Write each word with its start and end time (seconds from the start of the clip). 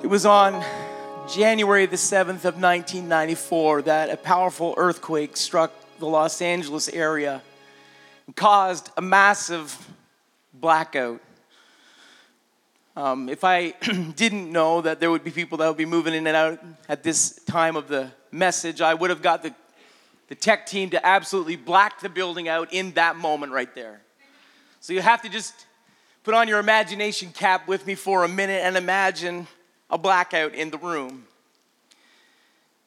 It 0.00 0.06
was 0.06 0.24
on 0.24 0.64
January 1.28 1.86
the 1.86 1.96
7th 1.96 2.44
of 2.44 2.54
1994 2.54 3.82
that 3.82 4.10
a 4.10 4.16
powerful 4.16 4.74
earthquake 4.76 5.36
struck 5.36 5.72
the 5.98 6.06
Los 6.06 6.40
Angeles 6.40 6.88
area 6.88 7.42
and 8.26 8.36
caused 8.36 8.90
a 8.96 9.02
massive 9.02 9.76
blackout. 10.54 11.20
Um, 12.94 13.28
if 13.28 13.42
I 13.42 13.70
didn't 14.14 14.52
know 14.52 14.82
that 14.82 15.00
there 15.00 15.10
would 15.10 15.24
be 15.24 15.32
people 15.32 15.58
that 15.58 15.66
would 15.66 15.76
be 15.76 15.84
moving 15.84 16.14
in 16.14 16.28
and 16.28 16.36
out 16.36 16.60
at 16.88 17.02
this 17.02 17.32
time 17.46 17.74
of 17.74 17.88
the 17.88 18.12
message, 18.30 18.80
I 18.80 18.94
would 18.94 19.10
have 19.10 19.20
got 19.20 19.42
the, 19.42 19.52
the 20.28 20.36
tech 20.36 20.66
team 20.66 20.90
to 20.90 21.04
absolutely 21.04 21.56
black 21.56 22.00
the 22.00 22.08
building 22.08 22.48
out 22.48 22.72
in 22.72 22.92
that 22.92 23.16
moment 23.16 23.50
right 23.50 23.74
there. 23.74 24.00
So 24.78 24.92
you 24.92 25.00
have 25.00 25.22
to 25.22 25.28
just 25.28 25.66
put 26.22 26.34
on 26.34 26.46
your 26.46 26.60
imagination 26.60 27.32
cap 27.32 27.66
with 27.66 27.84
me 27.84 27.96
for 27.96 28.22
a 28.22 28.28
minute 28.28 28.62
and 28.62 28.76
imagine 28.76 29.48
a 29.90 29.98
blackout 29.98 30.54
in 30.54 30.70
the 30.70 30.78
room. 30.78 31.24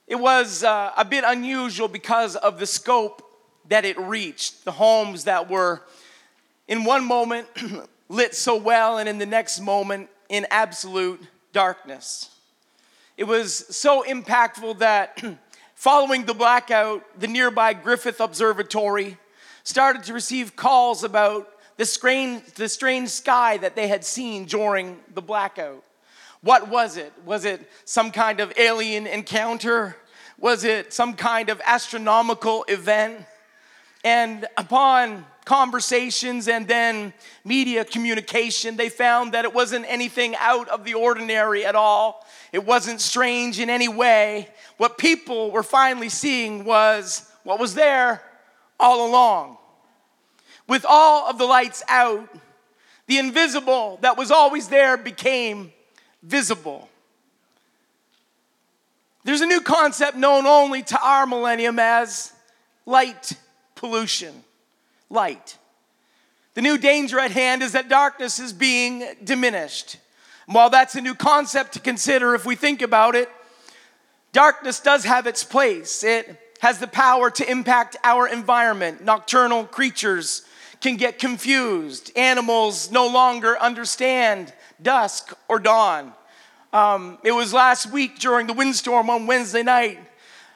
It 0.07 0.19
was 0.19 0.63
uh, 0.63 0.91
a 0.97 1.05
bit 1.05 1.23
unusual 1.25 1.87
because 1.87 2.35
of 2.35 2.59
the 2.59 2.65
scope 2.65 3.23
that 3.69 3.85
it 3.85 3.97
reached. 3.97 4.65
The 4.65 4.71
homes 4.71 5.23
that 5.23 5.49
were, 5.49 5.83
in 6.67 6.83
one 6.83 7.05
moment, 7.05 7.47
lit 8.09 8.35
so 8.35 8.57
well, 8.57 8.97
and 8.97 9.07
in 9.07 9.17
the 9.17 9.25
next 9.25 9.61
moment, 9.61 10.09
in 10.29 10.45
absolute 10.51 11.21
darkness. 11.53 12.29
It 13.17 13.23
was 13.25 13.53
so 13.75 14.03
impactful 14.03 14.79
that 14.79 15.23
following 15.75 16.25
the 16.25 16.33
blackout, 16.33 17.03
the 17.19 17.27
nearby 17.27 17.73
Griffith 17.73 18.19
Observatory 18.19 19.17
started 19.63 20.03
to 20.03 20.13
receive 20.13 20.55
calls 20.55 21.03
about 21.03 21.47
the 21.77 21.85
strange, 21.85 22.43
the 22.55 22.67
strange 22.67 23.09
sky 23.09 23.57
that 23.57 23.75
they 23.75 23.87
had 23.87 24.03
seen 24.03 24.45
during 24.45 24.99
the 25.13 25.21
blackout. 25.21 25.83
What 26.43 26.69
was 26.69 26.97
it? 26.97 27.13
Was 27.23 27.45
it 27.45 27.69
some 27.85 28.11
kind 28.11 28.39
of 28.39 28.51
alien 28.57 29.05
encounter? 29.05 29.95
Was 30.37 30.63
it 30.63 30.91
some 30.91 31.13
kind 31.13 31.49
of 31.49 31.61
astronomical 31.65 32.65
event? 32.67 33.25
And 34.03 34.47
upon 34.57 35.25
conversations 35.45 36.47
and 36.47 36.67
then 36.67 37.13
media 37.45 37.85
communication, 37.85 38.75
they 38.75 38.89
found 38.89 39.33
that 39.33 39.45
it 39.45 39.53
wasn't 39.53 39.85
anything 39.87 40.35
out 40.39 40.67
of 40.69 40.83
the 40.83 40.95
ordinary 40.95 41.63
at 41.63 41.75
all. 41.75 42.25
It 42.51 42.65
wasn't 42.65 43.01
strange 43.01 43.59
in 43.59 43.69
any 43.69 43.87
way. 43.87 44.49
What 44.77 44.97
people 44.97 45.51
were 45.51 45.63
finally 45.63 46.09
seeing 46.09 46.65
was 46.65 47.29
what 47.43 47.59
was 47.59 47.75
there 47.75 48.23
all 48.79 49.09
along. 49.09 49.57
With 50.67 50.85
all 50.87 51.29
of 51.29 51.37
the 51.37 51.45
lights 51.45 51.83
out, 51.87 52.27
the 53.05 53.19
invisible 53.19 53.99
that 54.01 54.17
was 54.17 54.31
always 54.31 54.69
there 54.69 54.97
became 54.97 55.71
visible. 56.23 56.89
There's 59.23 59.41
a 59.41 59.45
new 59.45 59.61
concept 59.61 60.17
known 60.17 60.45
only 60.45 60.81
to 60.83 60.99
our 61.01 61.27
millennium 61.27 61.77
as 61.79 62.33
light 62.85 63.33
pollution. 63.75 64.43
Light. 65.09 65.57
The 66.53 66.61
new 66.61 66.77
danger 66.77 67.19
at 67.19 67.31
hand 67.31 67.61
is 67.61 67.73
that 67.73 67.87
darkness 67.87 68.39
is 68.39 68.51
being 68.51 69.05
diminished. 69.23 69.97
And 70.47 70.55
while 70.55 70.69
that's 70.69 70.95
a 70.95 71.01
new 71.01 71.15
concept 71.15 71.73
to 71.73 71.79
consider, 71.79 72.35
if 72.35 72.45
we 72.45 72.55
think 72.55 72.81
about 72.81 73.15
it, 73.15 73.29
darkness 74.33 74.79
does 74.79 75.03
have 75.05 75.27
its 75.27 75.43
place. 75.43 76.03
It 76.03 76.39
has 76.59 76.79
the 76.79 76.87
power 76.87 77.29
to 77.31 77.49
impact 77.49 77.97
our 78.03 78.27
environment. 78.27 79.03
Nocturnal 79.03 79.65
creatures 79.65 80.43
can 80.81 80.97
get 80.97 81.19
confused. 81.19 82.11
Animals 82.15 82.91
no 82.91 83.07
longer 83.07 83.57
understand 83.59 84.53
dusk 84.81 85.33
or 85.47 85.59
dawn. 85.59 86.13
Um, 86.73 87.17
it 87.23 87.31
was 87.31 87.53
last 87.53 87.91
week 87.91 88.19
during 88.19 88.47
the 88.47 88.53
windstorm 88.53 89.09
on 89.09 89.27
Wednesday 89.27 89.63
night. 89.63 89.99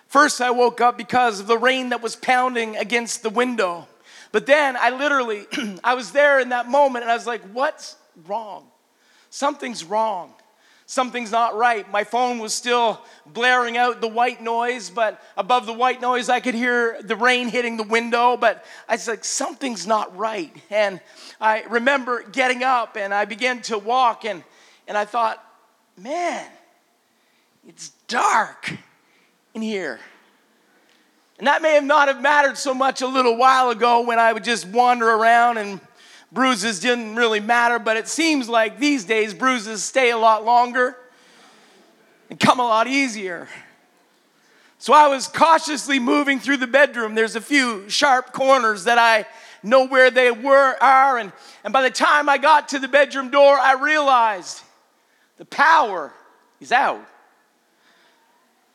First, 0.08 0.40
I 0.40 0.52
woke 0.52 0.80
up 0.80 0.98
because 0.98 1.40
of 1.40 1.48
the 1.48 1.58
rain 1.58 1.90
that 1.90 2.02
was 2.02 2.16
pounding 2.16 2.78
against 2.78 3.22
the 3.22 3.30
window. 3.30 3.88
But 4.32 4.46
then 4.46 4.78
I 4.78 4.92
literally, 4.92 5.46
I 5.84 5.96
was 5.96 6.12
there 6.12 6.40
in 6.40 6.50
that 6.50 6.70
moment 6.70 7.04
and 7.04 7.12
I 7.12 7.16
was 7.16 7.28
like, 7.28 7.42
what's 7.52 7.96
wrong? 8.28 8.68
Something's 9.30 9.84
wrong. 9.84 10.34
Something's 10.88 11.32
not 11.32 11.56
right. 11.56 11.90
My 11.90 12.04
phone 12.04 12.38
was 12.38 12.54
still 12.54 13.02
blaring 13.26 13.76
out 13.76 14.02
the 14.02 14.08
white 14.08 14.42
noise, 14.42 14.92
but 14.92 15.20
above 15.36 15.66
the 15.66 15.74
white 15.74 16.00
noise, 16.00 16.30
I 16.30 16.40
could 16.40 16.54
hear 16.54 17.02
the 17.02 17.16
rain 17.16 17.48
hitting 17.48 17.76
the 17.76 17.84
window. 17.84 18.38
But 18.38 18.64
I 18.88 18.94
was 18.94 19.08
like, 19.08 19.24
something's 19.24 19.88
not 19.88 20.16
right. 20.16 20.56
And 20.70 21.02
I 21.42 21.64
remember 21.64 22.22
getting 22.24 22.64
up 22.64 22.98
and 22.98 23.14
I 23.14 23.26
began 23.26 23.62
to 23.64 23.80
walk, 23.80 24.26
and, 24.26 24.44
and 24.88 24.96
I 24.96 25.06
thought, 25.06 25.44
man, 25.98 26.46
it's 27.68 27.90
dark 28.08 28.72
in 29.56 29.64
here. 29.64 30.00
And 31.40 31.48
that 31.48 31.62
may 31.62 31.74
have 31.74 31.84
not 31.84 32.08
have 32.10 32.22
mattered 32.22 32.58
so 32.58 32.74
much 32.74 33.02
a 33.02 33.08
little 33.08 33.36
while 33.36 33.72
ago 33.72 34.02
when 34.02 34.20
I 34.20 34.32
would 34.32 34.44
just 34.44 34.68
wander 34.68 35.10
around 35.10 35.58
and 35.58 35.82
bruises 36.36 36.82
didn't 36.82 37.16
really 37.16 37.40
matter, 37.40 37.80
but 37.80 37.98
it 37.98 38.08
seems 38.08 38.48
like 38.48 38.78
these 38.78 39.06
days 39.06 39.34
bruises 39.34 39.84
stay 39.84 40.12
a 40.12 40.18
lot 40.18 40.44
longer 40.44 40.96
and 42.30 42.40
come 42.40 42.60
a 42.60 42.64
lot 42.64 42.88
easier. 42.88 43.48
So 44.78 44.94
I 44.94 45.08
was 45.08 45.28
cautiously 45.28 45.98
moving 45.98 46.40
through 46.40 46.58
the 46.58 46.68
bedroom. 46.68 47.16
There's 47.16 47.38
a 47.38 47.42
few 47.42 47.90
sharp 47.90 48.34
corners 48.34 48.84
that 48.84 49.00
I 49.00 49.26
know 49.64 49.88
where 49.88 50.12
they 50.12 50.30
were 50.30 50.76
are 50.84 51.18
and, 51.18 51.32
and 51.64 51.74
by 51.74 51.82
the 51.82 51.90
time 51.90 52.28
I 52.30 52.38
got 52.38 52.70
to 52.70 52.80
the 52.80 52.90
bedroom 52.90 53.32
door, 53.32 53.58
I 53.58 53.74
realized 53.74 54.62
the 55.38 55.46
power 55.46 56.14
is 56.60 56.74
out. 56.74 57.04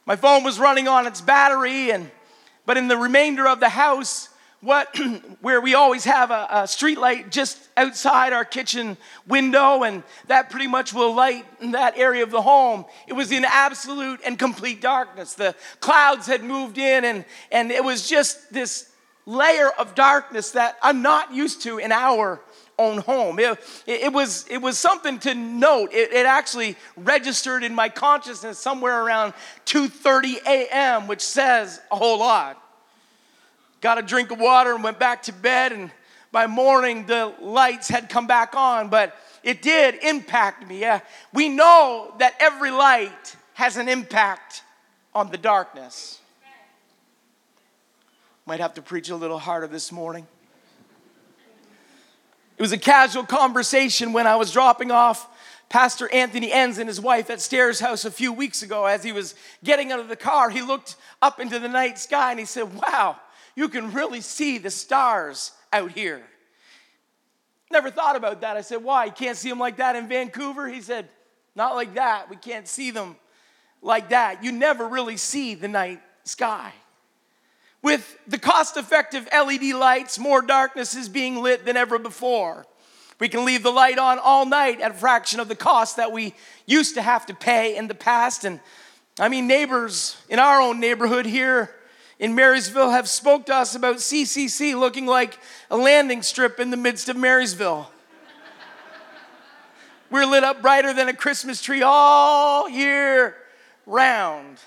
My 0.07 0.17
phone 0.17 0.45
was 0.45 0.59
running 0.59 0.89
on 0.89 1.07
its 1.07 1.21
battery 1.21 1.93
and 1.93 2.11
but 2.65 2.79
in 2.79 2.89
the 2.89 2.97
remainder 2.97 3.47
of 3.47 3.61
the 3.61 3.69
house 3.69 4.30
what 4.61 4.95
where 5.41 5.61
we 5.61 5.75
always 5.75 6.05
have 6.05 6.31
a, 6.31 6.47
a 6.51 6.69
street 6.69 6.99
light 6.99 7.31
just 7.31 7.59
outside 7.77 8.33
our 8.33 8.45
kitchen 8.45 8.97
window 9.27 9.83
and 9.83 10.03
that 10.27 10.51
pretty 10.51 10.67
much 10.67 10.93
will 10.93 11.15
light 11.15 11.47
that 11.73 11.97
area 11.97 12.23
of 12.23 12.31
the 12.31 12.43
home. 12.43 12.85
It 13.07 13.15
was 13.15 13.33
in 13.33 13.45
absolute 13.45 14.21
and 14.25 14.39
complete 14.39 14.81
darkness. 14.81 15.35
The 15.35 15.55
clouds 15.81 16.27
had 16.27 16.45
moved 16.45 16.79
in 16.79 17.05
and 17.05 17.25
and 17.51 17.71
it 17.71 17.83
was 17.83 18.09
just 18.09 18.53
this 18.53 18.91
layer 19.27 19.69
of 19.79 19.95
darkness 19.95 20.53
that 20.53 20.77
i'm 20.83 21.03
not 21.03 21.33
used 21.33 21.63
to 21.63 21.79
in 21.79 21.93
our 21.93 22.41
own 22.79 22.99
home. 22.99 23.39
It, 23.39 23.59
it, 23.87 24.11
was 24.11 24.47
it 24.49 24.57
was 24.57 24.79
something 24.79 25.19
to 25.21 25.35
note. 25.35 25.93
It, 25.93 26.15
it 26.15 26.25
actually 26.25 26.77
registered 26.97 27.63
in 27.63 27.75
my 27.75 27.91
consciousness 27.91 28.59
somewhere 28.59 29.05
around 29.05 29.35
2.30 29.67 30.47
a.m 30.47 31.07
which 31.07 31.21
says 31.21 31.81
a 31.93 31.97
whole 31.97 32.19
lot 32.19 32.61
got 33.81 33.99
a 33.99 34.03
drink 34.03 34.31
of 34.31 34.39
water 34.39 34.75
and 34.75 34.85
went 34.85 34.99
back 34.99 35.23
to 35.25 35.33
bed. 35.33 35.73
And 35.73 35.91
by 36.33 36.47
morning, 36.47 37.07
the 37.07 37.33
lights 37.41 37.89
had 37.89 38.09
come 38.09 38.27
back 38.27 38.55
on, 38.55 38.89
but 38.89 39.17
it 39.43 39.63
did 39.63 39.97
impact 40.03 40.67
me. 40.67 40.81
Yeah. 40.81 41.01
We 41.33 41.49
know 41.49 42.15
that 42.19 42.35
every 42.41 42.71
light 42.71 43.37
has 43.55 43.77
an 43.77 43.89
impact 43.89 44.63
on 45.15 45.31
the 45.31 45.39
darkness. 45.39 46.21
Might 48.47 48.61
have 48.61 48.75
to 48.75 48.83
preach 48.83 49.11
a 49.11 49.17
little 49.17 49.39
harder 49.39 49.67
this 49.67 49.93
morning. 49.93 50.27
It 52.59 52.63
was 52.63 52.73
a 52.73 52.79
casual 52.79 53.25
conversation 53.25 54.13
when 54.13 54.27
I 54.27 54.37
was 54.37 54.53
dropping 54.53 54.91
off 54.91 55.27
Pastor 55.71 56.13
Anthony 56.13 56.53
Enns 56.53 56.79
and 56.79 56.89
his 56.89 57.01
wife 57.01 57.31
at 57.31 57.41
Stairs 57.41 57.81
House 57.81 58.05
a 58.05 58.11
few 58.11 58.33
weeks 58.33 58.63
ago. 58.63 58.87
As 58.87 59.05
he 59.05 59.13
was 59.13 59.35
getting 59.65 59.93
out 59.93 60.01
of 60.01 60.09
the 60.09 60.17
car, 60.17 60.51
he 60.51 60.61
looked 60.61 60.97
up 61.23 61.41
into 61.41 61.59
the 61.59 61.69
night 61.69 61.99
sky 61.99 62.33
and 62.33 62.41
he 62.41 62.45
said, 62.45 62.75
Wow, 62.75 63.17
you 63.55 63.69
can 63.69 63.93
really 63.93 64.21
see 64.21 64.59
the 64.59 64.71
stars 64.71 65.53
out 65.73 65.93
here. 65.93 66.23
Never 67.71 67.91
thought 67.91 68.17
about 68.17 68.41
that. 68.41 68.57
I 68.57 68.63
said, 68.63 68.83
Why? 68.83 69.07
You 69.07 69.13
can't 69.13 69.37
see 69.37 69.49
them 69.49 69.59
like 69.59 69.77
that 69.77 69.97
in 69.97 70.09
Vancouver? 70.09 70.69
He 70.69 70.81
said, 70.81 71.09
Not 71.55 71.75
like 71.75 71.95
that. 71.95 72.29
We 72.29 72.37
can't 72.37 72.67
see 72.67 72.91
them 72.91 73.17
like 73.83 74.11
that. 74.11 74.43
You 74.43 74.53
never 74.53 74.89
really 74.89 75.17
see 75.17 75.55
the 75.55 75.69
night 75.69 76.01
sky. 76.25 76.73
With 77.83 78.19
the 78.27 78.39
cost 78.39 78.77
effective 78.77 79.29
LED 79.33 79.75
lights, 79.75 80.19
more 80.19 80.43
darkness 80.43 80.95
is 80.95 81.09
being 81.09 81.43
lit 81.43 81.65
than 81.65 81.77
ever 81.77 81.99
before. 81.99 82.67
We 83.19 83.29
can 83.29 83.45
leave 83.45 83.63
the 83.63 83.71
light 83.71 83.99
on 83.99 84.19
all 84.19 84.47
night 84.47 84.81
at 84.81 84.91
a 84.91 84.95
fraction 84.95 85.41
of 85.41 85.49
the 85.49 85.55
cost 85.55 85.97
that 85.97 86.13
we 86.13 86.35
used 86.67 86.95
to 86.95 87.03
have 87.03 87.27
to 87.27 87.35
pay 87.35 87.77
in 87.77 87.87
the 87.87 87.95
past. 87.95 88.45
And 88.45 88.61
I 89.19 89.29
mean, 89.29 89.47
neighbors 89.47 90.17
in 90.29 90.39
our 90.39 90.61
own 90.61 90.81
neighborhood 90.81 91.27
here 91.27 91.75
in 92.21 92.35
Marysville 92.35 92.91
have 92.91 93.09
spoke 93.09 93.47
to 93.47 93.55
us 93.55 93.75
about 93.75 93.97
CCC 93.97 94.79
looking 94.79 95.07
like 95.07 95.39
a 95.71 95.77
landing 95.77 96.21
strip 96.21 96.61
in 96.61 96.71
the 96.71 96.77
midst 96.77 97.09
of 97.09 97.17
Marysville. 97.17 97.91
We're 100.11 100.27
lit 100.27 100.45
up 100.45 100.61
brighter 100.61 100.93
than 100.93 101.09
a 101.09 101.15
Christmas 101.15 101.63
tree 101.63 101.83
all 101.83 102.69
year 102.69 103.37
round. 103.87 104.59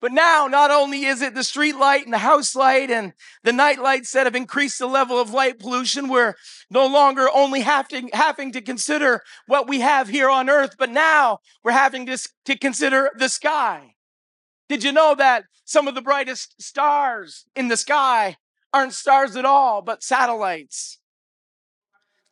But 0.00 0.12
now, 0.12 0.46
not 0.46 0.70
only 0.70 1.04
is 1.04 1.20
it 1.20 1.34
the 1.34 1.44
street 1.44 1.76
light 1.76 2.04
and 2.04 2.14
the 2.14 2.18
house 2.18 2.56
light 2.56 2.90
and 2.90 3.12
the 3.42 3.52
night 3.52 3.78
lights 3.78 4.12
that 4.12 4.24
have 4.24 4.34
increased 4.34 4.78
the 4.78 4.86
level 4.86 5.20
of 5.20 5.34
light 5.34 5.58
pollution, 5.58 6.08
we're 6.08 6.36
no 6.70 6.86
longer 6.86 7.28
only 7.34 7.60
having, 7.60 8.08
having 8.14 8.52
to 8.52 8.62
consider 8.62 9.22
what 9.46 9.68
we 9.68 9.80
have 9.80 10.08
here 10.08 10.30
on 10.30 10.48
earth, 10.48 10.76
but 10.78 10.88
now 10.88 11.40
we're 11.62 11.72
having 11.72 12.06
to, 12.06 12.16
to 12.46 12.56
consider 12.56 13.10
the 13.18 13.28
sky. 13.28 13.96
Did 14.70 14.84
you 14.84 14.92
know 14.92 15.16
that 15.16 15.46
some 15.64 15.88
of 15.88 15.96
the 15.96 16.00
brightest 16.00 16.62
stars 16.62 17.44
in 17.56 17.66
the 17.66 17.76
sky 17.76 18.36
aren't 18.72 18.92
stars 18.92 19.34
at 19.34 19.44
all, 19.44 19.82
but 19.82 20.04
satellites? 20.04 20.98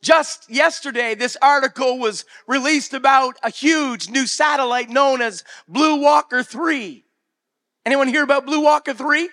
Just 0.02 0.48
yesterday, 0.48 1.16
this 1.16 1.36
article 1.42 1.98
was 1.98 2.24
released 2.46 2.94
about 2.94 3.34
a 3.42 3.50
huge 3.50 4.08
new 4.08 4.24
satellite 4.24 4.88
known 4.88 5.20
as 5.20 5.42
BlueWalker 5.68 6.46
3. 6.46 7.04
Anyone 7.84 8.06
hear 8.06 8.22
about 8.22 8.46
BlueWalker 8.46 8.96
3? 8.96 9.30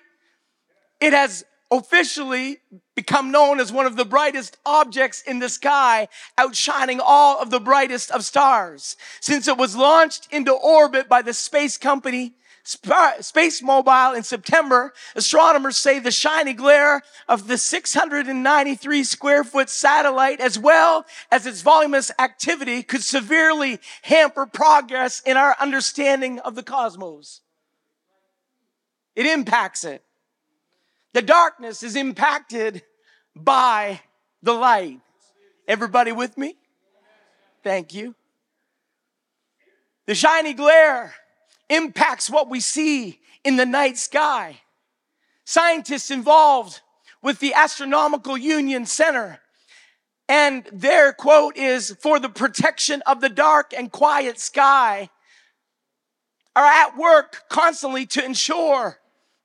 It 1.00 1.14
has 1.14 1.46
officially 1.70 2.58
become 2.96 3.30
known 3.30 3.60
as 3.60 3.72
one 3.72 3.86
of 3.86 3.98
the 3.98 4.06
brightest 4.06 4.58
objects 4.66 5.22
in 5.22 5.38
the 5.38 5.50
sky, 5.50 6.08
outshining 6.40 7.00
all 7.00 7.40
of 7.40 7.52
the 7.52 7.60
brightest 7.60 8.10
of 8.10 8.26
stars. 8.26 8.98
Since 9.20 9.48
it 9.48 9.58
was 9.58 9.76
launched 9.76 10.28
into 10.32 10.54
orbit 10.54 11.08
by 11.08 11.22
the 11.22 11.34
space 11.34 11.78
company 11.78 12.34
SpaceMobile 12.66 14.18
in 14.18 14.24
September, 14.24 14.94
astronomers 15.16 15.78
say 15.78 16.00
the 16.00 16.12
shiny 16.12 16.54
glare 16.54 17.02
of 17.28 17.48
the 17.48 17.58
693 17.58 19.04
square 19.04 19.44
foot 19.44 19.70
satellite, 19.70 20.40
as 20.42 20.58
well 20.58 21.06
as 21.32 21.46
its 21.46 21.62
voluminous 21.62 22.12
activity, 22.18 22.82
could 22.82 23.04
severely 23.04 23.80
hamper 24.02 24.46
progress 24.46 25.22
in 25.26 25.38
our 25.38 25.56
understanding 25.60 26.40
of 26.40 26.56
the 26.56 26.64
cosmos. 26.64 27.42
It 29.16 29.28
impacts 29.28 29.84
it. 29.84 30.04
The 31.14 31.22
darkness 31.22 31.84
is 31.84 31.96
impacted 31.96 32.82
by 33.36 34.02
the 34.42 34.54
light. 34.54 35.00
Everybody 35.68 36.12
with 36.12 36.38
me? 36.38 36.58
Thank 37.64 37.94
you. 37.94 38.16
The 40.08 40.16
shiny 40.16 40.54
glare 40.54 41.14
impacts 41.70 42.30
what 42.30 42.50
we 42.50 42.60
see 42.60 43.20
in 43.44 43.56
the 43.56 43.66
night 43.66 43.98
sky. 43.98 44.62
Scientists 45.46 46.12
involved 46.12 46.82
with 47.22 47.40
the 47.40 47.54
Astronomical 47.54 48.38
Union 48.38 48.86
Center 48.86 49.40
and 50.28 50.68
their 50.72 51.14
quote 51.14 51.56
is 51.56 51.96
for 52.02 52.20
the 52.20 52.30
protection 52.30 53.04
of 53.06 53.22
the 53.22 53.30
dark 53.30 53.74
and 53.78 53.92
quiet 53.92 54.40
sky 54.40 55.10
are 56.56 56.66
at 56.66 56.98
work 56.98 57.44
constantly 57.50 58.06
to 58.08 58.26
ensure 58.26 58.98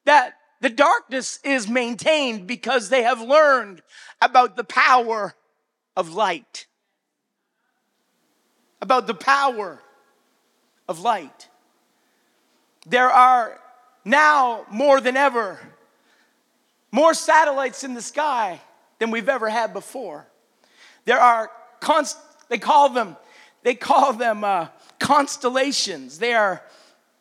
that 0.06 0.34
the 0.60 0.70
darkness 0.70 1.38
is 1.44 1.68
maintained 1.68 2.46
because 2.46 2.88
they 2.88 3.02
have 3.02 3.20
learned 3.20 3.82
about 4.22 4.56
the 4.56 4.64
power 4.64 5.34
of 5.96 6.14
light. 6.14 6.66
About 8.80 9.06
the 9.06 9.14
power 9.14 9.82
of 10.88 11.00
light. 11.00 11.49
There 12.86 13.10
are 13.10 13.60
now 14.04 14.64
more 14.70 15.00
than 15.00 15.16
ever 15.16 15.58
more 16.92 17.14
satellites 17.14 17.84
in 17.84 17.94
the 17.94 18.02
sky 18.02 18.60
than 18.98 19.10
we've 19.10 19.28
ever 19.28 19.48
had 19.48 19.72
before. 19.72 20.26
There 21.04 21.20
are 21.20 21.50
const- 21.80 22.18
they 22.48 22.58
call 22.58 22.88
them 22.88 23.16
they 23.62 23.74
call 23.74 24.14
them 24.14 24.42
uh, 24.42 24.68
constellations. 24.98 26.18
They 26.18 26.34
are 26.34 26.62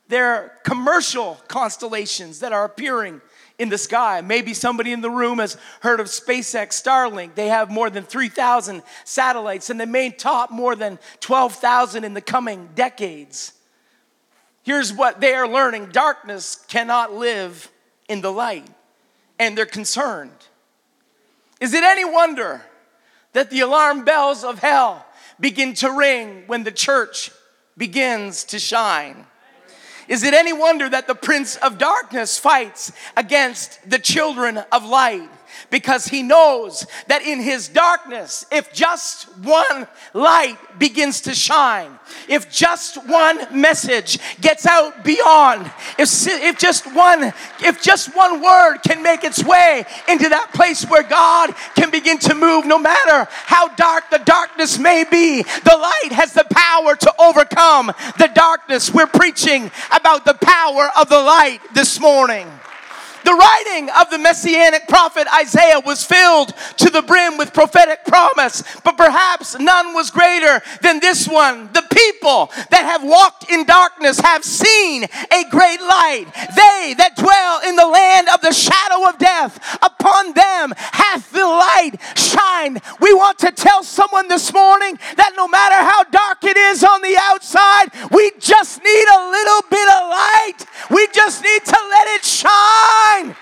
they're 0.08 0.54
commercial 0.64 1.38
constellations 1.48 2.40
that 2.40 2.52
are 2.52 2.66
appearing 2.66 3.22
in 3.60 3.70
the 3.70 3.78
sky. 3.78 4.22
Maybe 4.22 4.54
somebody 4.54 4.92
in 4.92 5.02
the 5.02 5.10
room 5.10 5.40
has 5.40 5.58
heard 5.82 6.00
of 6.00 6.08
SpaceX 6.08 6.82
Starlink. 6.82 7.36
They 7.36 7.50
have 7.50 7.70
more 7.70 7.90
than 7.90 8.06
3,000 8.06 8.82
satellites 9.04 9.70
and 9.70 9.80
they 9.80 9.86
may 9.86 10.10
top 10.10 10.50
more 10.50 10.76
than 10.76 10.98
12,000 11.20 12.06
in 12.06 12.14
the 12.14 12.22
coming 12.22 12.70
decades. 12.74 13.54
Here's 14.70 14.94
what 14.94 15.20
they 15.20 15.34
are 15.34 15.48
learning 15.48 15.88
darkness 15.88 16.64
cannot 16.68 17.12
live 17.12 17.72
in 18.08 18.22
the 18.22 18.32
light, 18.32 18.68
and 19.40 19.58
they're 19.58 19.66
concerned. 19.66 20.46
Is 21.60 21.74
it 21.74 21.84
any 21.84 22.06
wonder 22.06 22.62
that 23.34 23.50
the 23.50 23.62
alarm 23.62 24.06
bells 24.06 24.44
of 24.44 24.60
hell 24.60 25.08
begin 25.40 25.74
to 25.74 25.90
ring 25.90 26.44
when 26.46 26.66
the 26.66 26.72
church 26.72 27.32
begins 27.78 28.44
to 28.44 28.60
shine? 28.60 29.26
Is 30.08 30.22
it 30.22 30.36
any 30.36 30.54
wonder 30.54 30.88
that 30.88 31.08
the 31.08 31.16
prince 31.16 31.56
of 31.56 31.80
darkness 31.80 32.38
fights 32.38 32.92
against 33.18 33.90
the 33.90 33.98
children 33.98 34.60
of 34.72 34.86
light? 34.86 35.32
Because 35.70 36.06
he 36.06 36.24
knows 36.24 36.86
that 37.08 37.22
in 37.22 37.40
his 37.40 37.68
darkness, 37.68 38.46
if 38.52 38.74
just 38.74 39.26
one 39.40 39.88
light 40.14 40.58
begins 40.78 41.22
to 41.22 41.34
shine, 41.34 42.00
if 42.28 42.52
just 42.52 42.98
one 43.08 43.60
message 43.60 44.20
gets 44.42 44.66
out 44.66 45.04
beyond, 45.04 45.72
if, 45.98 46.10
if 46.28 46.58
just 46.58 46.86
one, 46.94 47.34
if 47.62 47.82
just 47.82 48.16
one 48.16 48.42
word 48.42 48.78
can 48.78 49.04
make 49.04 49.24
its 49.24 49.44
way 49.44 49.86
into 50.08 50.30
that 50.30 50.52
place 50.54 50.86
where 50.86 51.04
God 51.04 51.54
can 51.76 51.92
begin 51.92 52.18
to 52.20 52.36
move, 52.36 52.66
no 52.66 52.80
matter 52.80 53.28
how 53.30 53.68
dark 53.76 54.10
the 54.10 54.20
darkness 54.20 54.80
may 54.80 55.04
be, 55.10 55.42
the 55.42 55.78
light 55.78 56.12
has 56.12 56.34
the 56.34 56.46
power 56.50 56.96
to 56.96 57.14
overcome 57.20 57.92
the 58.18 58.30
darkness. 58.34 58.94
We're 58.94 59.08
preaching 59.08 59.72
about 59.92 60.26
the 60.26 60.34
power 60.34 60.90
of 60.98 61.10
the 61.10 61.20
light 61.20 61.60
this 61.74 62.00
morning. 62.00 62.48
The 63.24 63.34
writing 63.34 63.90
of 64.00 64.10
the 64.10 64.18
messianic 64.18 64.88
prophet 64.88 65.28
Isaiah 65.40 65.80
was 65.80 66.04
filled 66.04 66.54
to 66.78 66.90
the 66.90 67.02
brim 67.02 67.38
with 67.38 67.54
prophetic 67.54 68.06
promise, 68.06 68.64
but 68.84 68.98
perhaps 68.98 69.58
none 69.60 69.94
was 69.94 70.10
greater 70.10 70.62
than 70.82 71.00
this 71.00 71.28
one. 71.28 71.70
The 71.74 71.86
people 71.92 72.52
that 72.70 72.86
have 72.86 73.04
walked 73.04 73.50
in 73.50 73.66
darkness 73.66 74.20
have 74.20 74.44
seen 74.44 75.04
a 75.04 75.44
great 75.50 75.82
light. 75.82 76.26
They 76.56 76.96
that 76.98 77.16
dwell 77.18 77.62
in 77.68 77.76
the 77.76 77.88
land 77.88 78.28
of 78.34 78.42
the 78.42 78.54
shadow 78.54 79.10
of 79.10 79.18
death, 79.18 79.60
upon 79.82 80.34
them 80.34 80.74
hath 80.78 81.32
the 81.32 81.46
light 81.46 82.00
shined. 82.16 82.82
We 83.00 83.14
want 83.14 83.40
to 83.40 83.52
tell 83.52 83.84
someone 83.84 84.28
this 84.28 84.54
morning 84.54 84.98
that 85.18 85.34
no 85.36 85.48
matter 85.48 85.76
how 85.76 86.04
dark 86.06 86.44
it 86.44 86.58
is 86.58 86.84
on 86.84 87.02
the 87.02 87.18
outside, 87.20 87.92
we 88.12 88.32
just 88.40 88.84
need 88.84 89.08
a 89.08 89.30
little 89.30 89.62
bit 89.70 89.88
of 89.90 90.10
light. 90.10 90.60
We 90.90 91.08
just 91.14 91.44
need 91.44 91.66
to 91.66 91.78
let 91.90 92.08
it 92.16 92.26
shine 92.26 92.50
shine. 93.10 93.36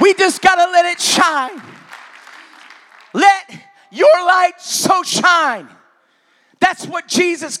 We 0.00 0.14
just 0.14 0.42
got 0.42 0.56
to 0.56 0.70
let 0.70 0.84
it 0.86 1.00
shine. 1.00 1.62
Let 3.14 3.50
your 3.90 4.08
light 4.26 4.60
so 4.60 5.02
shine 5.02 5.68
that's 6.62 6.86
what 6.86 7.08
Jesus 7.08 7.58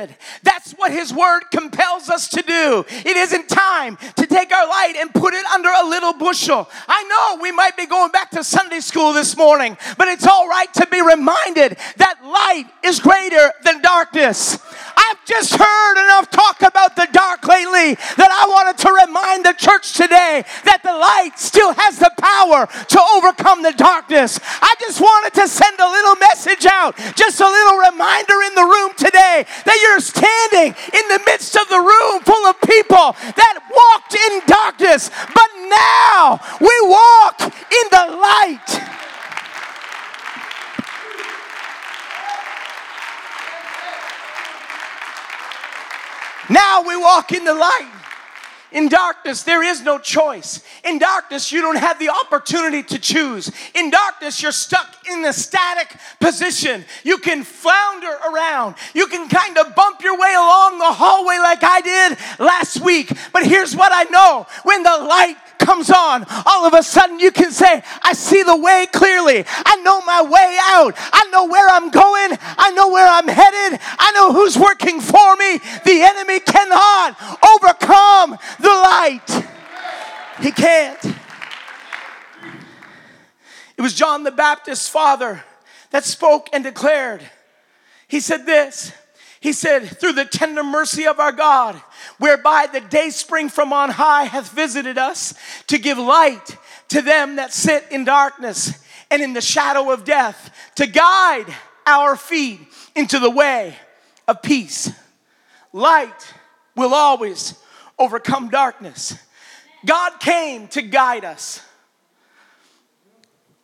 commanded. 0.00 0.16
That's 0.42 0.72
what 0.72 0.92
his 0.92 1.12
word 1.12 1.42
compels 1.50 2.08
us 2.08 2.28
to 2.28 2.42
do. 2.42 2.84
It 2.88 3.16
isn't 3.16 3.48
time 3.48 3.96
to 4.16 4.26
take 4.26 4.52
our 4.52 4.66
light 4.66 4.94
and 4.96 5.12
put 5.12 5.34
it 5.34 5.44
under 5.46 5.68
a 5.68 5.88
little 5.88 6.12
bushel. 6.12 6.68
I 6.88 7.02
know 7.04 7.42
we 7.42 7.52
might 7.52 7.76
be 7.76 7.86
going 7.86 8.10
back 8.10 8.30
to 8.30 8.44
Sunday 8.44 8.80
school 8.80 9.12
this 9.12 9.36
morning, 9.36 9.76
but 9.98 10.08
it's 10.08 10.26
all 10.26 10.48
right 10.48 10.72
to 10.74 10.86
be 10.90 11.00
reminded 11.00 11.76
that 11.96 12.20
light 12.22 12.66
is 12.84 13.00
greater 13.00 13.52
than 13.64 13.82
darkness. 13.82 14.58
I've 15.00 15.24
just 15.24 15.54
heard 15.54 15.96
enough 16.04 16.30
talk 16.30 16.60
about 16.60 16.96
the 16.96 17.08
dark 17.12 17.46
lately 17.48 17.96
that 18.20 18.28
I 18.28 18.44
wanted 18.52 18.76
to 18.84 18.90
remind 18.92 19.44
the 19.44 19.56
church 19.56 19.94
today 19.94 20.44
that 20.64 20.84
the 20.84 20.92
light 20.92 21.38
still 21.40 21.72
has 21.72 21.98
the 21.98 22.12
power 22.20 22.68
to 22.68 22.98
overcome 23.16 23.62
the 23.62 23.72
darkness. 23.72 24.38
I 24.60 24.74
just 24.80 25.00
wanted 25.00 25.32
to 25.40 25.48
send 25.48 25.78
a 25.80 25.88
little 25.88 26.16
message 26.16 26.66
out, 26.66 26.96
just 27.16 27.40
a 27.40 27.48
little 27.48 27.78
reminder 27.80 28.36
in 28.44 28.54
the 28.54 28.68
room 28.68 28.92
today 28.96 29.48
that 29.48 29.78
you're 29.80 30.04
standing 30.04 30.76
in 30.76 31.04
the 31.08 31.20
midst 31.24 31.56
of 31.56 31.68
the 31.72 31.80
room 31.80 32.20
full 32.20 32.44
of 32.44 32.60
people 32.60 33.16
that 33.16 33.56
walked 33.72 34.14
in 34.14 34.32
darkness, 34.44 35.08
but 35.32 35.50
now 35.72 36.36
we 36.60 36.74
walk 36.84 37.40
in 37.40 37.86
the 37.88 38.06
light. 38.20 38.99
Now 46.50 46.82
we 46.82 46.96
walk 46.96 47.32
in 47.32 47.44
the 47.44 47.54
light. 47.54 47.92
In 48.72 48.88
darkness, 48.88 49.42
there 49.42 49.64
is 49.64 49.82
no 49.82 49.98
choice. 49.98 50.62
In 50.84 50.98
darkness, 50.98 51.50
you 51.50 51.60
don't 51.60 51.78
have 51.78 51.98
the 51.98 52.08
opportunity 52.08 52.82
to 52.84 52.98
choose. 53.00 53.50
In 53.74 53.90
darkness, 53.90 54.42
you're 54.42 54.52
stuck 54.52 54.94
in 55.10 55.24
a 55.24 55.32
static 55.32 55.96
position. 56.20 56.84
You 57.02 57.18
can 57.18 57.42
flounder 57.42 58.16
around. 58.32 58.76
You 58.94 59.08
can 59.08 59.28
kind 59.28 59.58
of 59.58 59.74
bump 59.74 60.02
your 60.02 60.16
way 60.16 60.34
along 60.34 60.78
the 60.78 60.92
hallway 60.92 61.38
like 61.38 61.62
I 61.62 61.80
did 61.80 62.18
last 62.38 62.80
week. 62.80 63.12
But 63.32 63.44
here's 63.44 63.74
what 63.74 63.90
I 63.92 64.04
know 64.04 64.46
when 64.62 64.84
the 64.84 64.98
light 64.98 65.36
comes 65.60 65.90
on, 65.90 66.26
all 66.46 66.66
of 66.66 66.74
a 66.74 66.82
sudden 66.82 67.20
you 67.20 67.30
can 67.30 67.52
say, 67.52 67.82
I 68.02 68.12
see 68.14 68.42
the 68.42 68.56
way 68.56 68.88
clearly. 68.92 69.44
I 69.46 69.76
know 69.82 70.00
my 70.00 70.22
way 70.22 70.58
out. 70.70 70.94
I 71.12 71.28
know 71.30 71.46
where 71.46 71.68
I'm 71.68 71.90
going. 71.90 72.38
I 72.58 72.72
know 72.72 72.88
where 72.88 73.06
I'm 73.06 73.28
headed. 73.28 73.78
I 73.98 74.12
know 74.12 74.32
who's 74.32 74.58
working 74.58 75.00
for 75.00 75.36
me. 75.36 75.58
The 75.84 76.02
enemy 76.02 76.40
cannot 76.40 77.16
overcome 77.46 78.38
the 78.58 78.68
light. 78.68 79.46
He 80.40 80.50
can't. 80.50 81.04
It 83.76 83.82
was 83.82 83.94
John 83.94 84.24
the 84.24 84.30
Baptist's 84.30 84.88
father 84.88 85.44
that 85.90 86.04
spoke 86.04 86.48
and 86.52 86.64
declared. 86.64 87.22
He 88.08 88.20
said 88.20 88.46
this 88.46 88.92
He 89.40 89.54
said, 89.54 89.88
Through 89.98 90.12
the 90.12 90.26
tender 90.26 90.62
mercy 90.62 91.06
of 91.06 91.18
our 91.18 91.32
God, 91.32 91.80
whereby 92.18 92.68
the 92.70 92.80
day 92.80 93.08
spring 93.10 93.48
from 93.48 93.72
on 93.72 93.90
high 93.90 94.24
hath 94.24 94.52
visited 94.52 94.98
us 94.98 95.34
to 95.68 95.78
give 95.78 95.98
light 95.98 96.56
to 96.88 97.00
them 97.00 97.36
that 97.36 97.52
sit 97.54 97.86
in 97.90 98.04
darkness 98.04 98.84
and 99.10 99.22
in 99.22 99.32
the 99.32 99.40
shadow 99.40 99.90
of 99.90 100.04
death, 100.04 100.54
to 100.76 100.86
guide 100.86 101.46
our 101.86 102.16
feet 102.16 102.60
into 102.94 103.18
the 103.18 103.30
way 103.30 103.74
of 104.28 104.42
peace. 104.42 104.92
Light 105.72 106.34
will 106.76 106.94
always 106.94 107.54
overcome 107.98 108.50
darkness. 108.50 109.16
God 109.84 110.20
came 110.20 110.68
to 110.68 110.82
guide 110.82 111.24
us. 111.24 111.62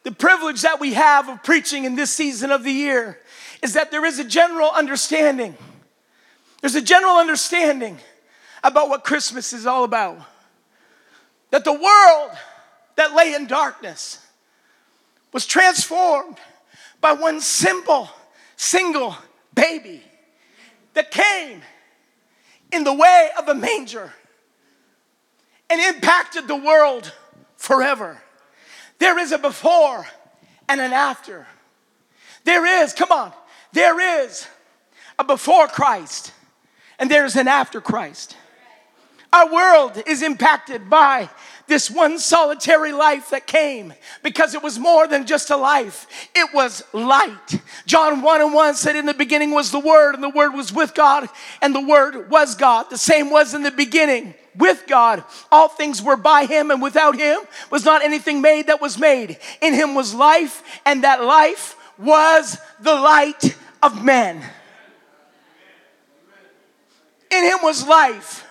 The 0.05 0.13
privilege 0.13 0.63
that 0.63 0.81
we 0.81 0.95
have 0.95 1.29
of 1.29 1.43
preaching 1.43 1.85
in 1.85 1.97
this 1.97 2.11
season 2.11 2.51
of 2.51 2.65
the 2.65 2.73
year 2.73 3.19
is 3.67 3.73
that 3.73 3.91
there 3.91 4.05
is 4.05 4.21
a 4.21 4.25
general 4.25 4.71
understanding. 4.71 5.57
There's 6.61 6.77
a 6.77 6.81
general 6.81 7.17
understanding 7.17 7.99
about 8.63 8.89
what 8.89 9.03
Christmas 9.03 9.53
is 9.53 9.67
all 9.67 9.83
about. 9.83 10.19
That 11.51 11.65
the 11.65 11.73
world 11.73 12.31
that 12.95 13.17
lay 13.17 13.35
in 13.35 13.49
darkness 13.49 14.25
was 15.33 15.47
transformed 15.47 16.37
by 17.01 17.13
one 17.15 17.41
simple, 17.41 18.09
single 18.55 19.17
baby 19.53 20.01
that 20.95 21.11
came 21.11 21.61
in 22.71 22.85
the 22.85 22.95
way 22.95 23.31
of 23.37 23.49
a 23.49 23.55
manger 23.55 24.13
and 25.69 25.81
impacted 25.97 26.47
the 26.47 26.55
world 26.55 27.13
forever. 27.57 28.23
There 29.01 29.19
is 29.19 29.33
a 29.33 29.39
before 29.39 30.07
and 30.69 30.81
an 30.81 30.93
after. 30.93 31.49
There 32.45 32.65
is, 32.85 32.93
come 32.93 33.11
on, 33.11 33.33
there 33.77 34.25
is 34.25 34.47
a 35.19 35.25
before 35.25 35.67
Christ 35.69 36.33
and 36.99 37.11
there's 37.11 37.37
an 37.37 37.49
after 37.49 37.81
Christ. 37.81 38.37
Our 39.33 39.53
world 39.53 40.03
is 40.07 40.23
impacted 40.23 40.89
by 40.89 41.29
this 41.67 41.91
one 41.91 42.19
solitary 42.19 42.93
life 42.93 43.31
that 43.31 43.47
came 43.47 43.93
because 44.23 44.55
it 44.55 44.63
was 44.63 44.79
more 44.79 45.07
than 45.07 45.27
just 45.27 45.51
a 45.51 45.57
life, 45.57 46.07
it 46.35 46.55
was 46.55 46.83
light. 46.93 47.61
John 47.87 48.23
1 48.23 48.41
and 48.41 48.55
1 48.55 48.75
said, 48.77 48.97
In 48.97 49.05
the 49.05 49.15
beginning 49.15 49.51
was 49.51 49.73
the 49.73 49.81
Word, 49.81 50.15
and 50.15 50.23
the 50.23 50.31
Word 50.31 50.55
was 50.55 50.73
with 50.73 50.95
God, 50.95 51.29
and 51.61 51.75
the 51.75 51.85
Word 51.85 52.31
was 52.31 52.55
God. 52.55 52.87
The 52.89 52.97
same 52.97 53.31
was 53.31 53.53
in 53.53 53.63
the 53.63 53.73
beginning 53.73 54.35
with 54.57 54.85
God. 54.87 55.25
All 55.51 55.69
things 55.69 56.01
were 56.01 56.17
by 56.17 56.47
him, 56.47 56.71
and 56.71 56.81
without 56.81 57.19
him 57.19 57.41
was 57.71 57.85
not 57.85 58.05
anything 58.05 58.41
made 58.41 58.69
that 58.69 58.81
was 58.81 58.99
made. 58.99 59.39
In 59.61 59.75
him 59.75 59.95
was 59.95 60.15
life, 60.15 60.63
and 60.87 61.03
that 61.05 61.25
life 61.25 61.77
was 61.99 62.59
the 62.81 62.95
light 62.95 63.57
of 63.83 64.05
men. 64.05 64.43
In 67.31 67.45
him 67.45 67.59
was 67.63 67.87
life, 67.87 68.47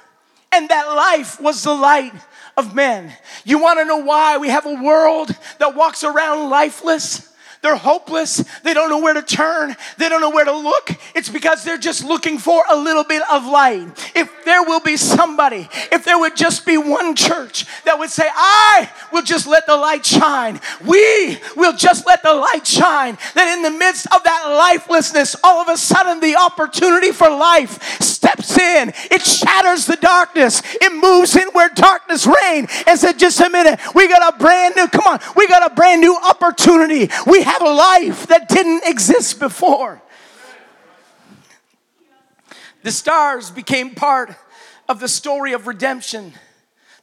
and 0.52 0.70
that 0.70 0.88
life 0.88 1.40
was 1.40 1.64
the 1.64 1.74
light 1.74 2.14
of 2.58 2.76
men. 2.76 3.14
You 3.44 3.60
want 3.60 3.80
to 3.80 3.86
know 3.86 3.98
why 3.98 4.38
we 4.38 4.50
have 4.50 4.66
a 4.66 4.82
world 4.82 5.30
that 5.60 5.76
walks 5.76 6.04
around 6.04 6.50
lifeless? 6.50 7.35
They're 7.66 7.76
hopeless. 7.76 8.46
They 8.62 8.76
don't 8.76 8.92
know 8.92 9.00
where 9.00 9.16
to 9.16 9.24
turn. 9.24 9.76
They 9.98 10.08
don't 10.08 10.22
know 10.22 10.30
where 10.30 10.46
to 10.46 10.56
look. 10.56 10.92
It's 11.16 11.30
because 11.30 11.64
they're 11.64 11.80
just 11.80 12.04
looking 12.04 12.38
for 12.38 12.64
a 12.70 12.76
little 12.76 13.04
bit 13.04 13.24
of 13.32 13.44
light. 13.48 13.88
If 14.14 14.46
there 14.46 14.62
will 14.62 14.82
be 14.82 14.98
somebody, 14.98 15.68
if 15.92 16.06
there 16.06 16.20
would 16.20 16.36
just 16.36 16.64
be 16.64 16.78
one 16.78 17.16
church 17.16 17.66
that 17.86 17.98
would 17.98 18.12
say, 18.12 18.30
I 18.32 18.88
will 19.12 19.24
just 19.24 19.48
let 19.48 19.66
the 19.66 19.76
light 19.76 20.06
shine. 20.06 20.62
We 20.86 21.40
will 21.56 21.76
just 21.76 22.06
let 22.06 22.22
the 22.22 22.36
light 22.36 22.68
shine. 22.68 23.18
That 23.34 23.48
in 23.58 23.64
the 23.64 23.72
midst 23.72 24.06
of 24.14 24.24
that 24.24 24.46
lifelessness, 24.48 25.36
all 25.44 25.60
of 25.60 25.68
a 25.68 25.76
sudden 25.76 26.20
the 26.20 26.36
opportunity 26.36 27.12
for 27.12 27.32
life 27.32 28.00
steps 28.00 28.56
in. 28.60 28.94
It 29.10 29.24
shatters 29.24 29.88
the 29.88 29.96
darkness. 29.96 30.62
It 30.82 30.94
moves 30.94 31.36
in 31.36 31.48
where 31.54 31.70
darkness 31.70 32.28
reigned 32.28 32.70
and 32.86 33.00
said, 33.00 33.18
just 33.18 33.42
a 33.42 33.50
minute, 33.50 33.80
we 33.96 34.08
got 34.08 34.36
a 34.36 34.38
brand 34.38 34.76
new, 34.76 34.88
come 34.88 35.08
on, 35.08 35.20
we 35.36 35.48
got 35.48 35.72
a 35.72 35.74
brand 35.74 36.02
new 36.02 36.16
opportunity. 36.16 37.10
We 37.26 37.42
have 37.42 37.55
have 37.60 37.68
a 37.68 37.74
life 37.74 38.28
that 38.28 38.50
didn't 38.50 38.84
exist 38.86 39.40
before. 39.40 40.02
The 42.84 42.92
stars 42.92 43.50
became 43.50 43.96
part 43.96 44.36
of 44.90 45.00
the 45.00 45.08
story 45.08 45.54
of 45.54 45.66
redemption. 45.66 46.34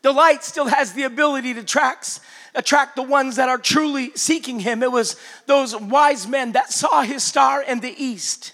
The 0.03 0.13
light 0.13 0.45
still 0.45 0.67
has 0.67 0.93
the 0.93 1.05
ability 1.05 1.55
to 1.55 1.61
attract, 1.61 2.21
attract 2.55 2.97
the 2.97 3.03
ones 3.03 3.37
that 3.37 3.49
are 3.49 3.59
truly 3.59 4.13
seeking 4.15 4.61
Him. 4.61 4.83
It 4.83 4.93
was 4.93 5.17
those 5.47 5.75
wise 5.75 6.29
men 6.29 6.53
that 6.53 6.73
saw 6.73 7.03
His 7.03 7.23
star 7.23 7.63
in 7.63 7.81
the 7.81 7.95
east 7.97 8.53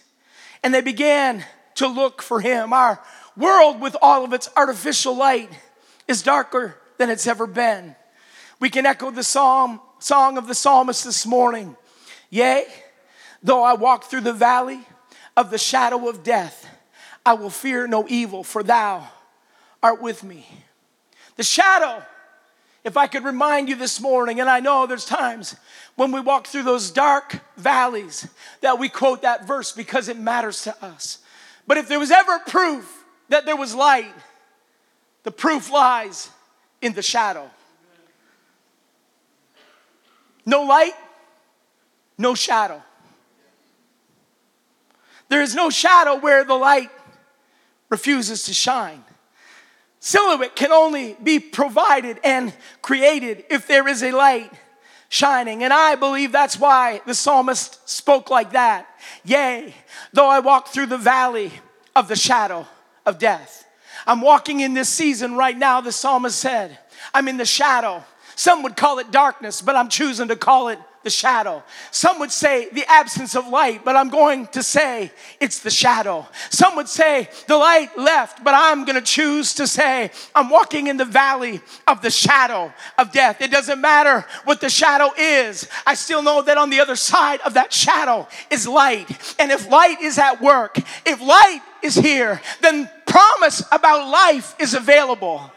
and 0.63 0.73
they 0.73 0.81
began 0.81 1.45
to 1.77 1.89
look 1.89 2.23
for 2.23 2.41
Him. 2.41 2.73
Our 2.73 3.01
world, 3.37 3.81
with 3.81 3.97
all 4.01 4.25
of 4.25 4.33
its 4.33 4.49
artificial 4.57 5.17
light, 5.17 5.51
is 6.07 6.23
darker 6.23 6.77
than 6.97 7.11
it's 7.11 7.27
ever 7.27 7.47
been. 7.47 7.95
We 8.61 8.71
can 8.71 8.87
echo 8.87 9.11
the 9.11 9.23
psalm, 9.23 9.81
song 9.99 10.39
of 10.39 10.47
the 10.47 10.55
psalmist 10.55 11.05
this 11.05 11.27
morning. 11.27 11.77
Yea, 12.31 12.67
though 13.43 13.63
I 13.63 13.75
walk 13.75 14.05
through 14.05 14.23
the 14.23 14.33
valley 14.33 14.81
of 15.37 15.51
the 15.51 15.59
shadow 15.59 16.09
of 16.09 16.23
death, 16.23 16.69
I 17.25 17.35
will 17.35 17.51
fear 17.51 17.87
no 17.87 18.07
evil, 18.09 18.43
for 18.45 18.63
thou 18.63 19.09
art 19.83 20.03
with 20.03 20.25
me. 20.25 20.47
The 21.37 21.43
shadow, 21.43 22.03
if 22.85 22.97
I 22.97 23.07
could 23.07 23.25
remind 23.25 23.69
you 23.69 23.77
this 23.77 24.01
morning, 24.01 24.41
and 24.41 24.51
I 24.51 24.61
know 24.61 24.87
there's 24.87 25.05
times 25.05 25.57
when 25.95 26.11
we 26.11 26.21
walk 26.21 26.47
through 26.47 26.65
those 26.65 26.91
dark 26.91 27.41
valleys 27.57 28.29
that 28.61 28.79
we 28.79 28.89
quote 28.89 29.23
that 29.23 29.47
verse 29.47 29.73
because 29.73 30.09
it 30.09 30.19
matters 30.19 30.63
to 30.63 30.85
us. 30.85 31.19
But 31.67 31.77
if 31.77 31.89
there 31.89 31.99
was 31.99 32.11
ever 32.11 32.39
proof 32.41 33.05
that 33.29 33.47
there 33.47 33.57
was 33.57 33.75
light, 33.75 34.15
the 35.23 35.31
proof 35.31 35.71
lies 35.71 36.31
in 36.81 36.95
the 36.95 37.03
shadow. 37.03 37.51
No 40.47 40.63
light, 40.63 40.95
no 42.19 42.35
shadow. 42.35 42.83
There 45.29 45.43
is 45.43 45.55
no 45.55 45.71
shadow 45.71 46.17
where 46.17 46.45
the 46.45 46.55
light 46.55 46.91
refuses 47.89 48.45
to 48.45 48.55
shine. 48.55 49.05
Silhouette 50.01 50.57
can 50.57 50.73
only 50.73 51.17
be 51.23 51.39
provided 51.39 52.19
and 52.23 52.53
created 52.83 53.45
if 53.51 53.67
there 53.67 53.89
is 53.89 54.03
a 54.03 54.13
light 54.13 54.51
shining. 55.09 55.65
And 55.65 55.73
I 55.73 55.97
believe 55.97 56.33
that's 56.33 56.59
why 56.59 57.01
the 57.07 57.15
psalmist 57.15 57.89
spoke 57.89 58.31
like 58.31 58.53
that. 58.53 58.87
Yea, 59.25 59.75
though 60.13 60.29
I 60.29 60.41
walk 60.41 60.69
through 60.69 60.87
the 60.87 60.99
valley 60.99 61.53
of 61.97 62.09
the 62.09 62.17
shadow 62.17 62.67
of 63.05 63.19
death. 63.19 63.65
I'm 64.07 64.21
walking 64.21 64.61
in 64.61 64.75
this 64.75 64.89
season 64.89 65.37
right 65.37 65.57
now, 65.57 65.81
the 65.81 65.93
psalmist 65.93 66.39
said. 66.39 66.79
I'm 67.13 67.29
in 67.29 67.37
the 67.37 67.45
shadow. 67.45 68.05
Some 68.37 68.63
would 68.63 68.77
call 68.77 69.01
it 69.01 69.11
darkness, 69.11 69.61
but 69.61 69.75
I'm 69.75 69.89
choosing 69.89 70.29
to 70.29 70.37
call 70.37 70.69
it 70.69 70.79
the 71.05 71.11
shadow. 71.11 71.63
Some 71.91 72.19
would 72.21 72.33
say 72.33 72.69
the 72.71 72.85
absence 72.89 73.35
of 73.35 73.47
light, 73.49 73.85
but 73.85 73.97
I'm 73.97 74.09
going 74.09 74.47
to 74.49 74.63
say 74.63 75.13
it's 75.41 75.61
the 75.61 75.71
shadow. 75.71 76.27
Some 76.51 76.77
would 76.77 76.89
say 76.89 77.29
the 77.47 77.57
light 77.57 77.97
left, 77.97 78.43
but 78.45 78.55
I'm 78.55 78.85
going 78.85 78.97
to 78.97 79.03
choose 79.03 79.55
to 79.55 79.67
say 79.67 80.11
I'm 80.35 80.51
walking 80.51 80.89
in 80.89 80.97
the 80.97 81.05
valley 81.05 81.61
of 81.87 82.03
the 82.03 82.11
shadow 82.11 82.73
of 82.99 83.13
death. 83.13 83.41
It 83.41 83.51
doesn't 83.51 83.81
matter 83.81 84.27
what 84.45 84.61
the 84.61 84.69
shadow 84.69 85.11
is. 85.17 85.69
I 85.87 85.95
still 85.95 86.23
know 86.23 86.43
that 86.43 86.59
on 86.59 86.71
the 86.71 86.81
other 86.81 86.97
side 86.97 87.41
of 87.41 87.55
that 87.55 87.73
shadow 87.73 88.27
is 88.51 88.67
light. 88.67 89.09
And 89.39 89.53
if 89.53 89.69
light 89.71 90.01
is 90.01 90.19
at 90.19 90.41
work, 90.43 90.79
if 91.07 91.21
light 91.21 91.61
is 91.83 91.95
here, 91.95 92.41
then 92.61 92.91
promise 93.07 93.63
about 93.73 94.11
life 94.11 94.55
is 94.59 94.75
available. 94.75 95.53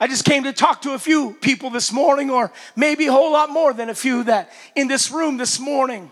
I 0.00 0.06
just 0.06 0.24
came 0.24 0.44
to 0.44 0.52
talk 0.52 0.82
to 0.82 0.92
a 0.92 0.98
few 0.98 1.32
people 1.40 1.70
this 1.70 1.92
morning, 1.92 2.30
or 2.30 2.52
maybe 2.76 3.06
a 3.06 3.12
whole 3.12 3.32
lot 3.32 3.50
more 3.50 3.72
than 3.72 3.88
a 3.88 3.94
few 3.94 4.24
that 4.24 4.52
in 4.76 4.86
this 4.86 5.10
room 5.10 5.36
this 5.36 5.58
morning, 5.58 6.10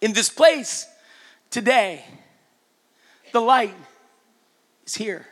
in 0.00 0.12
this 0.12 0.30
place 0.30 0.86
today, 1.50 2.04
the 3.32 3.40
light 3.40 3.74
is 4.86 4.94
here. 4.94 5.26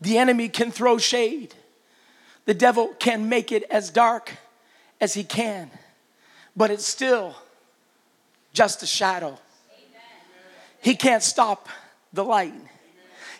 The 0.00 0.18
enemy 0.18 0.48
can 0.48 0.70
throw 0.70 0.98
shade. 0.98 1.54
The 2.44 2.54
devil 2.54 2.94
can 3.00 3.28
make 3.28 3.50
it 3.50 3.64
as 3.68 3.90
dark 3.90 4.36
as 5.00 5.14
he 5.14 5.24
can, 5.24 5.70
but 6.56 6.70
it's 6.70 6.86
still 6.86 7.34
just 8.52 8.82
a 8.84 8.86
shadow. 8.86 9.38
He 10.80 10.94
can't 10.94 11.22
stop 11.22 11.68
the 12.12 12.24
light. 12.24 12.54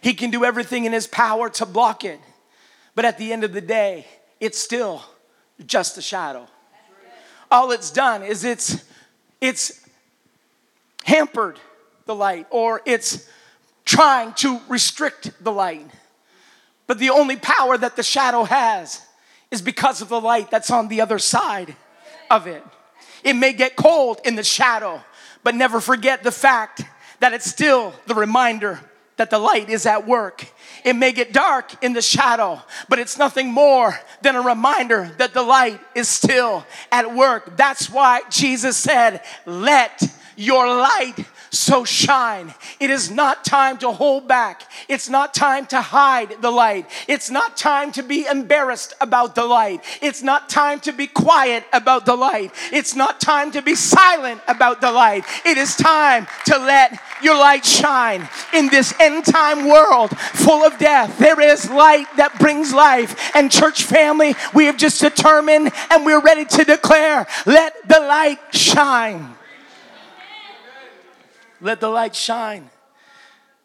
He 0.00 0.14
can 0.14 0.30
do 0.30 0.44
everything 0.44 0.84
in 0.84 0.92
his 0.92 1.06
power 1.06 1.50
to 1.50 1.66
block 1.66 2.04
it. 2.04 2.20
But 2.94 3.04
at 3.04 3.18
the 3.18 3.32
end 3.32 3.44
of 3.44 3.52
the 3.52 3.60
day, 3.60 4.06
it's 4.40 4.58
still 4.58 5.02
just 5.66 5.98
a 5.98 6.02
shadow. 6.02 6.46
All 7.50 7.70
it's 7.70 7.90
done 7.90 8.22
is 8.22 8.44
it's 8.44 8.84
it's 9.40 9.84
hampered 11.04 11.58
the 12.06 12.14
light 12.14 12.46
or 12.50 12.82
it's 12.84 13.28
trying 13.84 14.32
to 14.34 14.60
restrict 14.68 15.32
the 15.42 15.52
light. 15.52 15.86
But 16.86 16.98
the 16.98 17.10
only 17.10 17.36
power 17.36 17.78
that 17.78 17.96
the 17.96 18.02
shadow 18.02 18.44
has 18.44 19.02
is 19.50 19.62
because 19.62 20.02
of 20.02 20.08
the 20.08 20.20
light 20.20 20.50
that's 20.50 20.70
on 20.70 20.88
the 20.88 21.00
other 21.00 21.18
side 21.18 21.74
of 22.30 22.46
it. 22.46 22.62
It 23.24 23.34
may 23.34 23.52
get 23.52 23.76
cold 23.76 24.20
in 24.24 24.36
the 24.36 24.42
shadow, 24.42 25.02
but 25.42 25.54
never 25.54 25.80
forget 25.80 26.22
the 26.22 26.32
fact 26.32 26.82
that 27.20 27.32
it's 27.32 27.48
still 27.48 27.92
the 28.06 28.14
reminder 28.14 28.80
that 29.18 29.30
the 29.30 29.38
light 29.38 29.68
is 29.68 29.84
at 29.84 30.06
work. 30.06 30.46
It 30.84 30.94
may 30.94 31.12
get 31.12 31.32
dark 31.32 31.82
in 31.82 31.92
the 31.92 32.00
shadow, 32.00 32.62
but 32.88 32.98
it's 32.98 33.18
nothing 33.18 33.52
more 33.52 33.98
than 34.22 34.36
a 34.36 34.40
reminder 34.40 35.10
that 35.18 35.34
the 35.34 35.42
light 35.42 35.80
is 35.94 36.08
still 36.08 36.64
at 36.90 37.14
work. 37.14 37.56
That's 37.56 37.90
why 37.90 38.22
Jesus 38.30 38.76
said, 38.76 39.22
Let 39.44 40.02
your 40.36 40.68
light 40.68 41.16
so 41.50 41.84
shine. 41.84 42.54
It 42.80 42.90
is 42.90 43.10
not 43.10 43.44
time 43.44 43.78
to 43.78 43.90
hold 43.90 44.28
back. 44.28 44.62
It's 44.88 45.08
not 45.08 45.34
time 45.34 45.66
to 45.66 45.80
hide 45.80 46.40
the 46.40 46.50
light. 46.50 46.86
It's 47.08 47.30
not 47.30 47.56
time 47.56 47.92
to 47.92 48.02
be 48.02 48.26
embarrassed 48.26 48.94
about 49.00 49.34
the 49.34 49.44
light. 49.44 49.84
It's 50.02 50.22
not 50.22 50.48
time 50.48 50.80
to 50.80 50.92
be 50.92 51.06
quiet 51.06 51.64
about 51.72 52.06
the 52.06 52.16
light. 52.16 52.52
It's 52.72 52.94
not 52.94 53.20
time 53.20 53.50
to 53.52 53.62
be 53.62 53.74
silent 53.74 54.40
about 54.48 54.80
the 54.80 54.92
light. 54.92 55.24
It 55.44 55.58
is 55.58 55.74
time 55.76 56.26
to 56.46 56.58
let 56.58 56.98
your 57.22 57.36
light 57.36 57.64
shine 57.64 58.28
in 58.52 58.68
this 58.68 58.94
end 59.00 59.24
time 59.24 59.68
world 59.68 60.16
full 60.18 60.64
of 60.64 60.78
death. 60.78 61.18
There 61.18 61.40
is 61.40 61.70
light 61.70 62.06
that 62.16 62.38
brings 62.38 62.72
life. 62.72 63.30
And, 63.34 63.50
church 63.50 63.84
family, 63.84 64.34
we 64.54 64.66
have 64.66 64.76
just 64.76 65.00
determined 65.00 65.72
and 65.90 66.04
we're 66.04 66.20
ready 66.20 66.44
to 66.44 66.64
declare 66.64 67.26
let 67.46 67.88
the 67.88 68.00
light 68.00 68.38
shine. 68.52 69.34
Let 71.60 71.80
the 71.80 71.88
light 71.88 72.14
shine. 72.14 72.70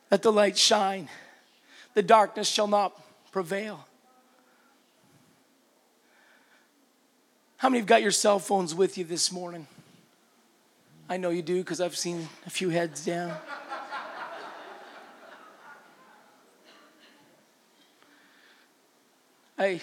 Let 0.09 0.21
the 0.21 0.31
light 0.31 0.57
shine. 0.57 1.09
The 1.93 2.01
darkness 2.01 2.47
shall 2.47 2.67
not 2.67 2.99
prevail. 3.31 3.85
How 7.57 7.69
many 7.69 7.79
have 7.79 7.87
got 7.87 8.01
your 8.01 8.11
cell 8.11 8.39
phones 8.39 8.75
with 8.75 8.97
you 8.97 9.05
this 9.05 9.31
morning? 9.31 9.67
I 11.07 11.17
know 11.17 11.29
you 11.29 11.41
do 11.41 11.57
because 11.59 11.79
I've 11.79 11.95
seen 11.95 12.27
a 12.45 12.49
few 12.49 12.69
heads 12.69 13.05
down. 13.05 13.37
I 19.57 19.81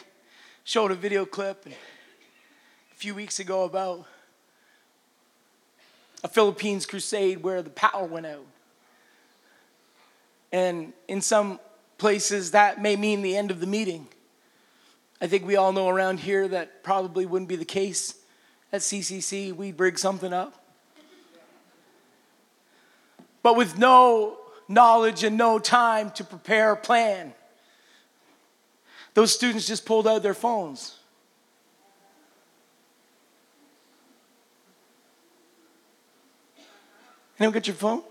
showed 0.65 0.91
a 0.91 0.95
video 0.95 1.25
clip 1.25 1.67
a 1.67 2.95
few 2.97 3.15
weeks 3.15 3.39
ago 3.39 3.65
about 3.65 4.05
a 6.23 6.29
Philippines 6.29 6.87
crusade 6.87 7.43
where 7.43 7.63
the 7.63 7.71
power 7.71 8.05
went 8.05 8.27
out. 8.27 8.47
And 10.53 10.93
in 11.09 11.21
some 11.21 11.61
places, 11.99 12.51
that 12.53 12.81
may 12.81 12.97
mean 12.97 13.23
the 13.23 13.37
end 13.37 13.51
of 13.51 13.61
the 13.61 13.67
meeting. 13.67 14.09
I 15.21 15.27
think 15.27 15.47
we 15.47 15.57
all 15.57 15.73
know 15.73 15.89
around 15.89 16.21
here 16.21 16.49
that 16.49 16.83
probably 16.83 17.27
wouldn't 17.27 17.49
be 17.49 17.57
the 17.57 17.65
case. 17.65 18.15
At 18.73 18.81
CCC, 18.81 19.55
we'd 19.55 19.77
bring 19.77 19.97
something 19.97 20.33
up. 20.33 20.55
But 23.43 23.57
with 23.57 23.79
no 23.79 24.39
knowledge 24.69 25.25
and 25.25 25.37
no 25.37 25.59
time 25.59 26.11
to 26.13 26.25
prepare 26.25 26.73
a 26.73 26.77
plan, 26.77 27.33
those 29.15 29.35
students 29.35 29.67
just 29.67 29.85
pulled 29.85 30.07
out 30.07 30.23
their 30.23 30.35
phones 30.35 31.00
Anyone 37.41 37.55
get 37.55 37.67
your 37.67 37.77
phone? 37.77 38.03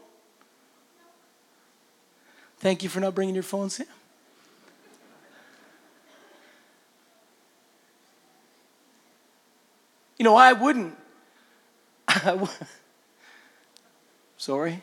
Thank 2.58 2.82
you 2.82 2.90
for 2.90 3.00
not 3.00 3.14
bringing 3.14 3.36
your 3.36 3.44
phone, 3.44 3.70
Sam. 3.70 3.86
You 10.18 10.26
know, 10.26 10.36
I 10.36 10.52
wouldn't. 10.52 10.98
I 12.08 12.20
w- 12.32 12.52
Sorry. 14.36 14.82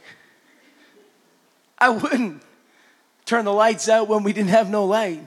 I 1.78 1.90
wouldn't 1.90 2.42
turn 3.26 3.44
the 3.44 3.52
lights 3.52 3.88
out 3.88 4.08
when 4.08 4.22
we 4.22 4.32
didn't 4.32 4.50
have 4.50 4.70
no 4.70 4.84
light. 4.86 5.26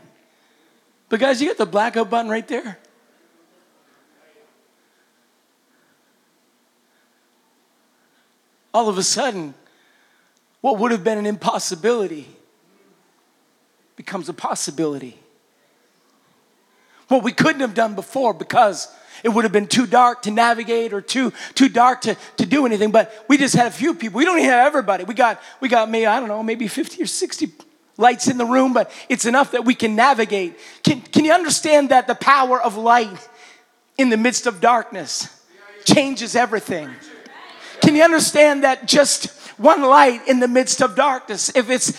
But 1.09 1.19
guys, 1.19 1.41
you 1.41 1.47
got 1.49 1.57
the 1.57 1.65
blackout 1.65 2.09
button 2.09 2.31
right 2.31 2.47
there. 2.47 2.79
All 8.73 8.89
of 8.89 8.97
a 8.97 9.03
sudden, 9.03 9.53
what 10.61 10.77
would 10.79 10.91
have 10.91 11.03
been 11.03 11.17
an 11.17 11.25
impossibility 11.25 12.27
becomes 13.95 14.29
a 14.29 14.33
possibility. 14.33 15.19
What 17.09 17.23
we 17.23 17.31
couldn't 17.31 17.61
have 17.61 17.73
done 17.73 17.95
before 17.95 18.33
because 18.33 18.93
it 19.23 19.29
would 19.29 19.43
have 19.43 19.51
been 19.51 19.67
too 19.67 19.85
dark 19.85 20.21
to 20.21 20.31
navigate 20.31 20.93
or 20.93 21.01
too 21.01 21.33
too 21.53 21.67
dark 21.67 22.01
to, 22.01 22.15
to 22.37 22.45
do 22.45 22.65
anything. 22.65 22.91
But 22.91 23.25
we 23.27 23.37
just 23.37 23.55
had 23.55 23.67
a 23.67 23.71
few 23.71 23.93
people. 23.93 24.17
We 24.17 24.25
don't 24.25 24.37
even 24.37 24.49
have 24.49 24.67
everybody. 24.67 25.03
We 25.03 25.15
got 25.15 25.41
we 25.59 25.67
got 25.67 25.89
maybe, 25.89 26.05
I 26.05 26.19
don't 26.19 26.29
know, 26.29 26.43
maybe 26.43 26.67
50 26.67 27.03
or 27.03 27.07
60 27.07 27.51
lights 27.97 28.27
in 28.29 28.37
the 28.37 28.45
room, 28.45 28.71
but 28.71 28.89
it's 29.09 29.25
enough 29.25 29.51
that 29.51 29.65
we 29.65 29.75
can 29.75 29.95
navigate. 29.95 30.57
Can, 30.83 31.01
can 31.01 31.25
you 31.25 31.33
understand 31.33 31.89
that 31.89 32.07
the 32.07 32.15
power 32.15 32.61
of 32.61 32.77
light 32.77 33.29
in 33.97 34.09
the 34.09 34.17
midst 34.17 34.47
of 34.47 34.61
darkness 34.61 35.27
changes 35.83 36.35
everything? 36.37 36.89
Can 37.81 37.95
you 37.95 38.03
understand 38.03 38.63
that 38.63 38.87
just 38.87 39.27
one 39.57 39.81
light 39.81 40.27
in 40.27 40.39
the 40.39 40.47
midst 40.47 40.81
of 40.81 40.95
darkness, 40.95 41.51
if 41.55 41.69
it's 41.69 41.93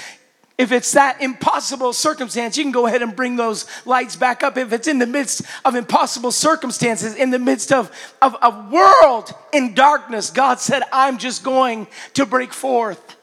if 0.60 0.72
it's 0.72 0.92
that 0.92 1.22
impossible 1.22 1.94
circumstance, 1.94 2.58
you 2.58 2.64
can 2.64 2.70
go 2.70 2.86
ahead 2.86 3.00
and 3.00 3.16
bring 3.16 3.36
those 3.36 3.64
lights 3.86 4.14
back 4.14 4.42
up. 4.42 4.58
If 4.58 4.74
it's 4.74 4.88
in 4.88 4.98
the 4.98 5.06
midst 5.06 5.40
of 5.64 5.74
impossible 5.74 6.32
circumstances, 6.32 7.14
in 7.14 7.30
the 7.30 7.38
midst 7.38 7.72
of, 7.72 7.90
of 8.20 8.36
a 8.42 8.50
world 8.70 9.32
in 9.54 9.72
darkness, 9.72 10.28
God 10.28 10.60
said, 10.60 10.82
I'm 10.92 11.16
just 11.16 11.42
going 11.44 11.86
to 12.12 12.26
break 12.26 12.52
forth 12.52 13.16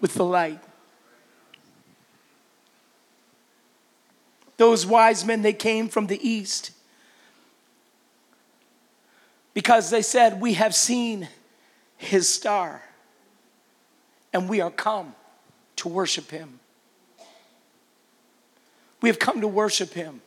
with 0.00 0.14
the 0.14 0.24
light. 0.24 0.58
Those 4.56 4.86
wise 4.86 5.26
men, 5.26 5.42
they 5.42 5.52
came 5.52 5.86
from 5.88 6.06
the 6.06 6.18
east 6.26 6.70
because 9.52 9.90
they 9.90 10.00
said, 10.00 10.40
We 10.40 10.54
have 10.54 10.74
seen 10.74 11.28
his 11.98 12.28
star. 12.28 12.82
And 14.32 14.48
we 14.48 14.60
are 14.60 14.70
come 14.70 15.14
to 15.76 15.88
worship 15.88 16.30
him. 16.30 16.60
We 19.00 19.08
have 19.08 19.18
come 19.18 19.42
to 19.42 19.48
worship 19.48 19.92
him. 19.92 20.22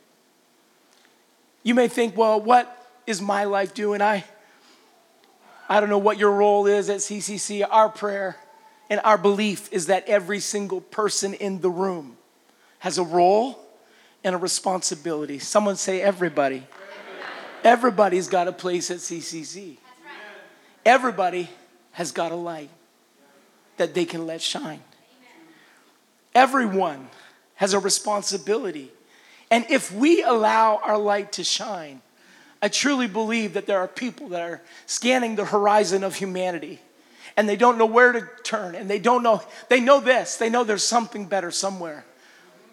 You 1.64 1.76
may 1.76 1.88
think, 1.88 2.16
well, 2.16 2.40
what 2.40 2.88
is 3.06 3.22
my 3.22 3.44
life 3.44 3.74
doing? 3.74 4.02
I, 4.02 4.24
I 5.68 5.80
don't 5.80 5.90
know 5.90 5.98
what 5.98 6.18
your 6.18 6.32
role 6.32 6.68
is 6.68 6.90
at 6.90 6.98
CCC. 6.98 7.66
Our 7.70 7.90
prayer 7.90 8.38
and 8.90 9.00
our 9.04 9.18
belief 9.18 9.72
is 9.72 9.88
that 9.88 10.08
every 10.08 10.40
single 10.40 10.82
person 10.82 11.34
in 11.34 11.62
the 11.62 11.70
room 11.70 12.18
has 12.80 12.98
a 12.98 13.04
role 13.04 13.60
and 14.24 14.36
a 14.36 14.38
responsibility. 14.38 15.40
Someone 15.40 15.76
say, 15.76 16.02
everybody. 16.02 16.64
Everybody's 17.64 18.28
got 18.28 18.48
a 18.48 18.52
place 18.52 18.90
at 18.90 18.98
CCC. 18.98 19.78
Everybody 20.84 21.48
has 21.92 22.12
got 22.12 22.32
a 22.32 22.36
light 22.36 22.70
that 23.78 23.94
they 23.94 24.06
can 24.06 24.26
let 24.26 24.42
shine. 24.42 24.82
Everyone 26.34 27.10
has 27.56 27.74
a 27.74 27.80
responsibility. 27.80 28.92
And 29.50 29.66
if 29.70 29.94
we 29.94 30.24
allow 30.24 30.82
our 30.84 30.98
light 30.98 31.34
to 31.34 31.44
shine, 31.44 32.02
I 32.62 32.70
truly 32.70 33.08
believe 33.08 33.54
that 33.54 33.66
there 33.66 33.80
are 33.80 33.88
people 33.88 34.30
that 34.30 34.42
are 34.42 34.62
scanning 34.86 35.36
the 35.36 35.46
horizon 35.46 36.04
of 36.04 36.16
humanity 36.16 36.80
and 37.36 37.50
they 37.50 37.56
don't 37.56 37.78
know 37.78 37.86
where 37.86 38.12
to 38.12 38.28
turn 38.44 38.76
and 38.76 38.90
they 38.90 39.00
don't 39.00 39.24
know, 39.24 39.42
they 39.70 39.80
know 39.80 40.00
this, 40.00 40.38
they 40.38 40.50
know 40.50 40.64
there's 40.64 40.84
something 40.84 41.26
better 41.26 41.52
somewhere 41.52 42.06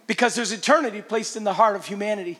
because 0.06 0.34
there's 0.34 0.52
eternity 0.52 1.00
placed 1.00 1.36
in 1.36 1.44
the 1.44 1.54
heart 1.54 1.74
of 1.74 1.86
humanity 1.86 2.38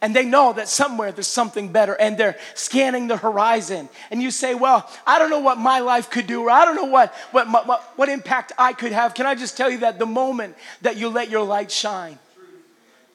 and 0.00 0.14
they 0.14 0.24
know 0.24 0.52
that 0.52 0.68
somewhere 0.68 1.10
there's 1.10 1.26
something 1.26 1.72
better 1.72 1.94
and 1.94 2.16
they're 2.16 2.36
scanning 2.54 3.08
the 3.08 3.16
horizon. 3.16 3.88
And 4.10 4.22
you 4.22 4.30
say 4.30 4.54
well 4.54 4.88
i 5.06 5.18
don't 5.18 5.30
know 5.30 5.40
what 5.40 5.58
my 5.58 5.80
life 5.80 6.10
could 6.10 6.26
do 6.26 6.42
or 6.42 6.50
i 6.50 6.64
don't 6.64 6.76
know 6.76 6.84
what, 6.84 7.14
what, 7.32 7.48
what, 7.48 7.82
what 7.96 8.08
impact 8.08 8.52
i 8.58 8.72
could 8.72 8.92
have. 8.92 9.14
Can 9.14 9.26
i 9.26 9.34
just 9.34 9.56
tell 9.56 9.70
you 9.70 9.78
that 9.78 9.98
the 9.98 10.06
moment 10.06 10.56
that 10.82 10.96
you 10.96 11.08
let 11.08 11.30
your 11.30 11.44
light 11.44 11.70
shine 11.70 12.18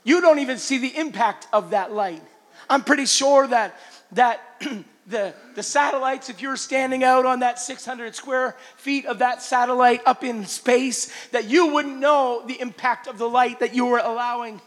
you 0.03 0.21
don't 0.21 0.39
even 0.39 0.57
see 0.57 0.77
the 0.79 0.97
impact 0.97 1.47
of 1.53 1.71
that 1.71 1.91
light. 1.91 2.21
I'm 2.69 2.83
pretty 2.83 3.05
sure 3.05 3.47
that 3.47 3.75
that 4.13 4.41
the, 5.07 5.33
the 5.55 5.63
satellites, 5.63 6.29
if 6.29 6.41
you 6.41 6.49
were 6.49 6.57
standing 6.57 7.03
out 7.03 7.25
on 7.25 7.39
that 7.39 7.59
600 7.59 8.15
square 8.15 8.55
feet 8.77 9.05
of 9.05 9.19
that 9.19 9.41
satellite 9.41 10.01
up 10.05 10.23
in 10.23 10.45
space, 10.45 11.11
that 11.29 11.45
you 11.49 11.73
wouldn't 11.73 11.97
know 11.97 12.43
the 12.45 12.59
impact 12.59 13.07
of 13.07 13.17
the 13.17 13.27
light 13.27 13.59
that 13.59 13.73
you 13.73 13.85
were 13.85 13.99
allowing 13.99 14.61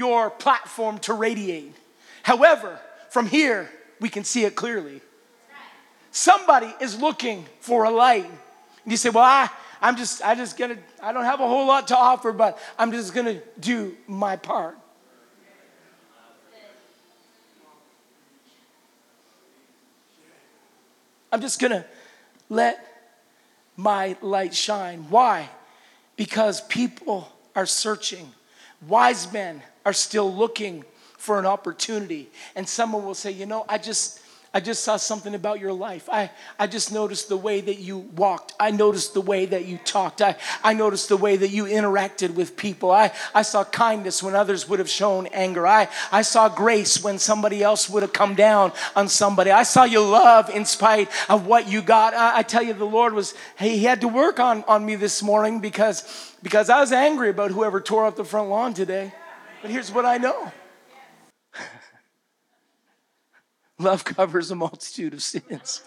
your 0.00 0.30
platform 0.30 0.98
to 0.98 1.12
radiate. 1.12 1.74
However, 2.22 2.80
from 3.10 3.26
here, 3.26 3.68
we 4.00 4.08
can 4.08 4.24
see 4.24 4.46
it 4.46 4.56
clearly. 4.56 5.02
Somebody 6.10 6.74
is 6.80 6.98
looking 6.98 7.44
for 7.60 7.84
a 7.84 7.90
light. 7.90 8.24
And 8.24 8.90
you 8.90 8.96
say, 8.96 9.10
Well, 9.10 9.22
I, 9.22 9.50
I'm 9.82 9.96
just, 9.96 10.24
I 10.24 10.34
just 10.34 10.56
gonna, 10.56 10.78
I 11.02 11.12
don't 11.12 11.26
have 11.26 11.40
a 11.40 11.46
whole 11.46 11.66
lot 11.66 11.88
to 11.88 11.96
offer, 11.98 12.32
but 12.32 12.58
I'm 12.78 12.92
just 12.92 13.14
gonna 13.14 13.42
do 13.60 13.94
my 14.06 14.36
part. 14.36 14.78
I'm 21.30 21.42
just 21.42 21.60
gonna 21.60 21.84
let 22.48 22.84
my 23.76 24.16
light 24.22 24.54
shine. 24.54 25.06
Why? 25.10 25.50
Because 26.16 26.62
people 26.62 27.30
are 27.54 27.66
searching. 27.66 28.32
Wise 28.88 29.30
men 29.30 29.62
are 29.84 29.92
still 29.92 30.32
looking 30.32 30.84
for 31.16 31.38
an 31.38 31.46
opportunity. 31.46 32.30
And 32.56 32.68
someone 32.68 33.04
will 33.04 33.14
say, 33.14 33.30
you 33.30 33.46
know, 33.46 33.64
I 33.68 33.78
just, 33.78 34.20
I 34.52 34.58
just 34.58 34.82
saw 34.82 34.96
something 34.96 35.34
about 35.36 35.60
your 35.60 35.72
life. 35.72 36.08
I, 36.10 36.30
I 36.58 36.66
just 36.66 36.92
noticed 36.92 37.28
the 37.28 37.36
way 37.36 37.60
that 37.60 37.78
you 37.78 37.98
walked. 37.98 38.54
I 38.58 38.72
noticed 38.72 39.14
the 39.14 39.20
way 39.20 39.46
that 39.46 39.66
you 39.66 39.78
talked. 39.78 40.20
I, 40.20 40.34
I 40.64 40.72
noticed 40.72 41.08
the 41.08 41.16
way 41.16 41.36
that 41.36 41.50
you 41.50 41.66
interacted 41.66 42.34
with 42.34 42.56
people. 42.56 42.90
I, 42.90 43.12
I 43.32 43.42
saw 43.42 43.62
kindness 43.62 44.24
when 44.24 44.34
others 44.34 44.68
would 44.68 44.80
have 44.80 44.88
shown 44.88 45.28
anger. 45.28 45.68
I, 45.68 45.88
I 46.10 46.22
saw 46.22 46.48
grace 46.48 47.04
when 47.04 47.20
somebody 47.20 47.62
else 47.62 47.88
would 47.88 48.02
have 48.02 48.12
come 48.12 48.34
down 48.34 48.72
on 48.96 49.08
somebody. 49.08 49.52
I 49.52 49.62
saw 49.62 49.84
you 49.84 50.00
love 50.00 50.50
in 50.50 50.64
spite 50.64 51.08
of 51.28 51.46
what 51.46 51.68
you 51.68 51.80
got. 51.80 52.14
I, 52.14 52.38
I 52.38 52.42
tell 52.42 52.62
you, 52.62 52.72
the 52.72 52.84
Lord 52.84 53.12
was, 53.12 53.34
hey, 53.54 53.76
He 53.76 53.84
had 53.84 54.00
to 54.00 54.08
work 54.08 54.40
on, 54.40 54.64
on 54.64 54.84
me 54.84 54.96
this 54.96 55.22
morning 55.22 55.60
because, 55.60 56.34
because 56.42 56.70
I 56.70 56.80
was 56.80 56.90
angry 56.90 57.28
about 57.28 57.52
whoever 57.52 57.80
tore 57.80 58.06
up 58.06 58.16
the 58.16 58.24
front 58.24 58.48
lawn 58.48 58.74
today. 58.74 59.12
But 59.62 59.70
here's 59.70 59.92
what 59.92 60.04
I 60.06 60.16
know 60.18 60.52
Love 63.78 64.04
covers 64.04 64.50
a 64.50 64.54
multitude 64.54 65.14
of 65.14 65.22
sins. 65.22 65.82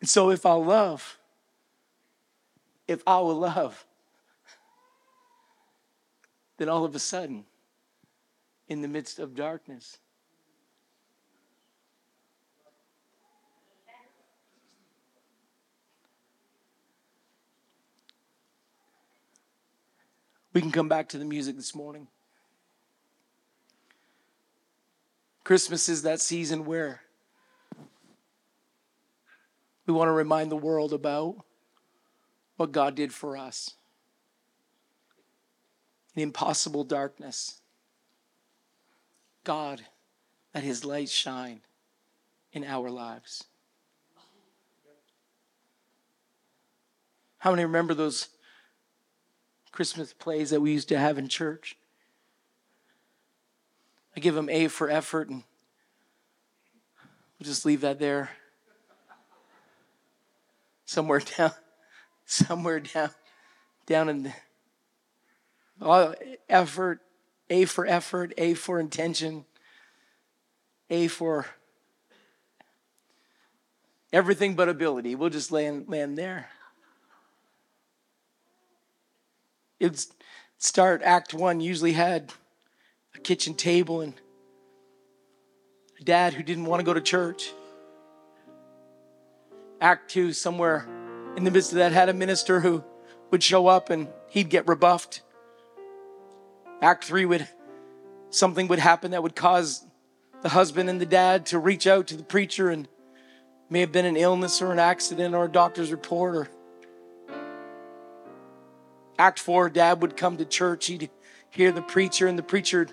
And 0.00 0.08
so, 0.10 0.30
if 0.30 0.44
I 0.44 0.52
love, 0.52 1.18
if 2.86 3.02
I 3.06 3.20
will 3.20 3.36
love, 3.36 3.86
then 6.58 6.68
all 6.68 6.84
of 6.84 6.94
a 6.94 6.98
sudden, 6.98 7.46
in 8.68 8.82
the 8.82 8.88
midst 8.88 9.18
of 9.18 9.34
darkness, 9.34 9.98
We 20.54 20.60
can 20.60 20.70
come 20.70 20.88
back 20.88 21.08
to 21.08 21.18
the 21.18 21.24
music 21.24 21.56
this 21.56 21.74
morning. 21.74 22.06
Christmas 25.42 25.88
is 25.88 26.02
that 26.02 26.20
season 26.20 26.64
where 26.64 27.00
we 29.84 29.92
want 29.92 30.08
to 30.08 30.12
remind 30.12 30.50
the 30.50 30.56
world 30.56 30.92
about 30.92 31.44
what 32.56 32.70
God 32.70 32.94
did 32.94 33.12
for 33.12 33.36
us. 33.36 33.74
In 36.14 36.22
impossible 36.22 36.84
darkness, 36.84 37.60
God 39.42 39.82
let 40.54 40.62
his 40.62 40.84
light 40.84 41.08
shine 41.08 41.62
in 42.52 42.62
our 42.62 42.88
lives. 42.88 43.44
How 47.38 47.50
many 47.50 47.64
remember 47.64 47.92
those 47.92 48.28
Christmas 49.74 50.12
plays 50.12 50.50
that 50.50 50.60
we 50.60 50.70
used 50.70 50.88
to 50.90 50.96
have 50.96 51.18
in 51.18 51.26
church. 51.26 51.76
I 54.16 54.20
give 54.20 54.36
them 54.36 54.48
A 54.48 54.68
for 54.68 54.88
effort, 54.88 55.28
and 55.28 55.42
we'll 57.36 57.46
just 57.46 57.66
leave 57.66 57.80
that 57.80 57.98
there. 57.98 58.30
Somewhere 60.84 61.18
down, 61.36 61.50
somewhere 62.24 62.78
down, 62.78 63.10
down 63.84 64.08
in 64.08 64.22
the 64.22 64.32
oh, 65.80 66.14
effort, 66.48 67.00
A 67.50 67.64
for 67.64 67.84
effort, 67.84 68.32
A 68.38 68.54
for 68.54 68.78
intention, 68.78 69.44
A 70.88 71.08
for 71.08 71.46
everything 74.12 74.54
but 74.54 74.68
ability. 74.68 75.16
We'll 75.16 75.30
just 75.30 75.50
land, 75.50 75.86
land 75.88 76.16
there. 76.16 76.48
It'd 79.80 80.04
start 80.58 81.02
act 81.02 81.34
one 81.34 81.60
usually 81.60 81.92
had 81.92 82.32
a 83.14 83.18
kitchen 83.18 83.54
table 83.54 84.00
and 84.00 84.14
a 86.00 86.04
dad 86.04 86.34
who 86.34 86.42
didn't 86.42 86.64
want 86.64 86.80
to 86.80 86.84
go 86.84 86.94
to 86.94 87.00
church. 87.00 87.52
Act 89.80 90.10
two 90.10 90.32
somewhere 90.32 90.86
in 91.36 91.44
the 91.44 91.50
midst 91.50 91.72
of 91.72 91.78
that 91.78 91.92
had 91.92 92.08
a 92.08 92.14
minister 92.14 92.60
who 92.60 92.82
would 93.30 93.42
show 93.42 93.66
up 93.66 93.90
and 93.90 94.08
he'd 94.28 94.48
get 94.48 94.66
rebuffed. 94.68 95.22
Act 96.80 97.04
three 97.04 97.24
would 97.24 97.48
something 98.30 98.68
would 98.68 98.78
happen 98.78 99.12
that 99.12 99.22
would 99.22 99.36
cause 99.36 99.86
the 100.42 100.48
husband 100.48 100.90
and 100.90 101.00
the 101.00 101.06
dad 101.06 101.46
to 101.46 101.58
reach 101.58 101.86
out 101.86 102.06
to 102.08 102.16
the 102.16 102.22
preacher 102.22 102.70
and 102.70 102.88
may 103.70 103.80
have 103.80 103.92
been 103.92 104.04
an 104.04 104.16
illness 104.16 104.60
or 104.60 104.72
an 104.72 104.78
accident 104.78 105.34
or 105.34 105.44
a 105.44 105.50
doctor's 105.50 105.90
report 105.90 106.36
or 106.36 106.48
Act 109.18 109.38
4, 109.38 109.70
dad 109.70 110.02
would 110.02 110.16
come 110.16 110.36
to 110.38 110.44
church. 110.44 110.86
He'd 110.86 111.10
hear 111.50 111.70
the 111.72 111.82
preacher, 111.82 112.26
and 112.26 112.38
the 112.38 112.42
preacher 112.42 112.88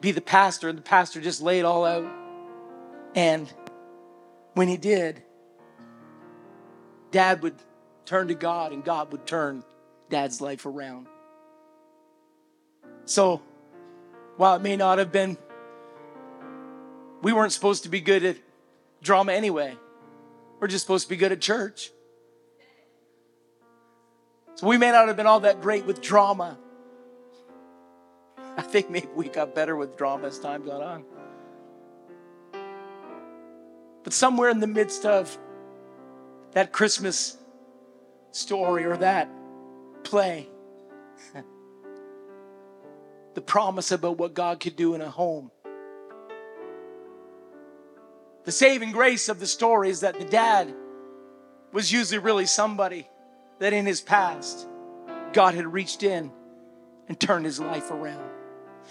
be 0.00 0.10
the 0.10 0.20
pastor, 0.20 0.68
and 0.68 0.76
the 0.76 0.82
pastor 0.82 1.20
just 1.20 1.40
lay 1.40 1.58
it 1.58 1.64
all 1.64 1.84
out. 1.84 2.06
And 3.14 3.52
when 4.54 4.68
he 4.68 4.76
did, 4.76 5.22
dad 7.10 7.42
would 7.42 7.54
turn 8.04 8.28
to 8.28 8.34
God, 8.34 8.72
and 8.72 8.84
God 8.84 9.12
would 9.12 9.26
turn 9.26 9.62
dad's 10.10 10.40
life 10.40 10.66
around. 10.66 11.06
So, 13.04 13.42
while 14.36 14.56
it 14.56 14.62
may 14.62 14.76
not 14.76 14.98
have 14.98 15.12
been, 15.12 15.36
we 17.22 17.32
weren't 17.32 17.52
supposed 17.52 17.84
to 17.84 17.88
be 17.88 18.00
good 18.00 18.24
at 18.24 18.36
drama 19.02 19.32
anyway. 19.32 19.76
We're 20.60 20.68
just 20.68 20.84
supposed 20.84 21.04
to 21.04 21.10
be 21.10 21.16
good 21.16 21.32
at 21.32 21.40
church. 21.40 21.90
So 24.56 24.68
we 24.68 24.78
may 24.78 24.92
not 24.92 25.08
have 25.08 25.16
been 25.16 25.26
all 25.26 25.40
that 25.40 25.60
great 25.60 25.84
with 25.84 26.00
drama. 26.00 26.56
I 28.56 28.62
think 28.62 28.88
maybe 28.88 29.08
we 29.14 29.28
got 29.28 29.54
better 29.54 29.74
with 29.74 29.96
drama 29.96 30.28
as 30.28 30.38
time 30.38 30.64
got 30.64 30.80
on. 30.80 31.04
But 34.04 34.12
somewhere 34.12 34.50
in 34.50 34.60
the 34.60 34.68
midst 34.68 35.04
of 35.04 35.36
that 36.52 36.70
Christmas 36.70 37.36
story 38.30 38.84
or 38.84 38.96
that 38.98 39.28
play, 40.04 40.48
the 43.34 43.40
promise 43.40 43.90
about 43.90 44.18
what 44.18 44.34
God 44.34 44.60
could 44.60 44.76
do 44.76 44.94
in 44.94 45.00
a 45.00 45.10
home. 45.10 45.50
The 48.44 48.52
saving 48.52 48.92
grace 48.92 49.28
of 49.28 49.40
the 49.40 49.46
story 49.46 49.88
is 49.88 50.00
that 50.00 50.18
the 50.18 50.26
dad 50.26 50.72
was 51.72 51.90
usually 51.90 52.18
really 52.18 52.46
somebody 52.46 53.08
that 53.58 53.72
in 53.72 53.86
his 53.86 54.00
past, 54.00 54.68
God 55.32 55.54
had 55.54 55.72
reached 55.72 56.02
in 56.02 56.30
and 57.08 57.18
turned 57.18 57.44
his 57.44 57.60
life 57.60 57.90
around. 57.90 58.30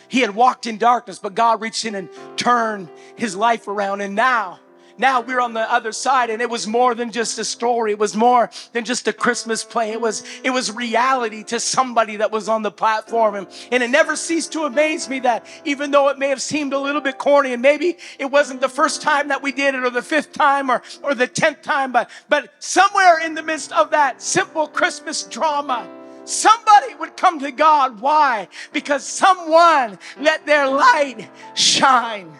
He 0.07 0.21
had 0.21 0.35
walked 0.35 0.65
in 0.65 0.77
darkness, 0.77 1.19
but 1.19 1.35
God 1.35 1.61
reached 1.61 1.85
in 1.85 1.95
and 1.95 2.09
turned 2.35 2.89
his 3.15 3.35
life 3.35 3.67
around. 3.67 4.01
And 4.01 4.15
now, 4.15 4.59
now 4.97 5.21
we're 5.21 5.39
on 5.39 5.53
the 5.53 5.71
other 5.71 5.91
side 5.91 6.29
and 6.29 6.41
it 6.41 6.49
was 6.49 6.67
more 6.67 6.95
than 6.95 7.11
just 7.11 7.39
a 7.39 7.45
story 7.45 7.91
it 7.91 7.99
was 7.99 8.15
more 8.15 8.49
than 8.73 8.85
just 8.85 9.07
a 9.07 9.13
christmas 9.13 9.63
play 9.63 9.91
it 9.91 10.01
was 10.01 10.23
it 10.43 10.49
was 10.49 10.71
reality 10.71 11.43
to 11.43 11.59
somebody 11.59 12.17
that 12.17 12.31
was 12.31 12.49
on 12.49 12.61
the 12.61 12.71
platform 12.71 13.35
and, 13.35 13.47
and 13.71 13.83
it 13.83 13.89
never 13.89 14.15
ceased 14.15 14.53
to 14.53 14.63
amaze 14.63 15.09
me 15.09 15.19
that 15.19 15.45
even 15.65 15.91
though 15.91 16.09
it 16.09 16.17
may 16.17 16.29
have 16.29 16.41
seemed 16.41 16.73
a 16.73 16.79
little 16.79 17.01
bit 17.01 17.17
corny 17.17 17.53
and 17.53 17.61
maybe 17.61 17.97
it 18.19 18.25
wasn't 18.25 18.59
the 18.61 18.69
first 18.69 19.01
time 19.01 19.29
that 19.29 19.41
we 19.41 19.51
did 19.51 19.75
it 19.75 19.83
or 19.83 19.89
the 19.89 20.01
fifth 20.01 20.33
time 20.33 20.69
or, 20.69 20.81
or 21.01 21.15
the 21.15 21.27
tenth 21.27 21.61
time 21.61 21.91
but 21.91 22.09
but 22.29 22.53
somewhere 22.59 23.19
in 23.19 23.33
the 23.35 23.43
midst 23.43 23.71
of 23.71 23.91
that 23.91 24.21
simple 24.21 24.67
christmas 24.67 25.23
drama 25.23 25.87
somebody 26.25 26.95
would 26.95 27.17
come 27.17 27.39
to 27.39 27.51
God. 27.51 27.99
Why? 27.99 28.47
Because 28.71 29.03
someone 29.03 29.99
let 30.19 30.45
their 30.45 30.67
light 30.67 31.29
shine. 31.53 32.31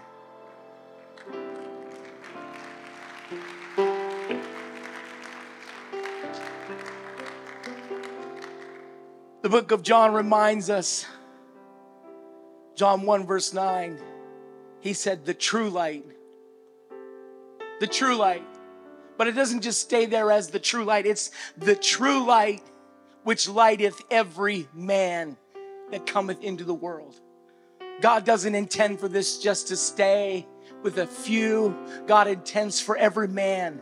The 9.44 9.50
book 9.50 9.72
of 9.72 9.84
John 9.84 10.14
reminds 10.14 10.70
us, 10.70 11.06
John 12.76 13.02
1, 13.02 13.28
verse 13.28 13.54
9, 13.54 14.00
he 14.80 14.94
said, 14.94 15.26
the 15.26 15.34
true 15.34 15.70
light. 15.70 16.06
The 17.82 17.88
true 17.88 18.16
light. 18.16 18.46
But 19.18 19.28
it 19.28 19.34
doesn't 19.34 19.60
just 19.60 19.82
stay 19.82 20.06
there 20.06 20.32
as 20.32 20.48
the 20.48 20.60
true 20.60 20.86
light, 20.86 21.06
it's 21.06 21.32
the 21.58 21.76
true 21.76 22.26
light 22.26 22.64
which 23.24 23.50
lighteth 23.50 24.02
every 24.10 24.70
man 24.74 25.36
that 25.92 26.06
cometh 26.08 26.42
into 26.42 26.64
the 26.64 26.74
world. 26.74 27.20
God 28.00 28.24
doesn't 28.24 28.56
intend 28.56 29.02
for 29.02 29.10
this 29.10 29.40
just 29.40 29.68
to 29.68 29.76
stay 29.76 30.48
with 30.84 31.00
a 31.00 31.06
few. 31.06 31.78
God 32.08 32.30
intends 32.30 32.80
for 32.80 32.96
every 32.96 33.28
man, 33.28 33.82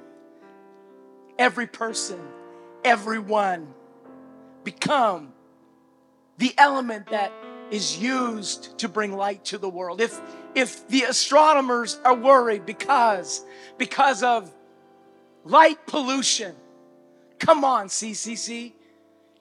every 1.38 1.68
person, 1.68 2.20
everyone 2.84 3.76
become 4.64 5.34
the 6.42 6.56
element 6.58 7.06
that 7.12 7.32
is 7.70 8.00
used 8.00 8.76
to 8.80 8.90
bring 8.90 9.16
light 9.16 9.46
to 9.46 9.60
the 9.60 9.70
world. 9.70 10.02
If 10.02 10.20
if 10.56 10.88
the 10.88 11.04
astronomers 11.04 12.00
are 12.04 12.16
worried 12.16 12.66
because 12.66 13.46
because 13.78 14.24
of 14.24 14.52
light 15.46 15.86
pollution, 15.86 16.56
come 17.38 17.64
on 17.64 17.88
CCC. 17.90 18.74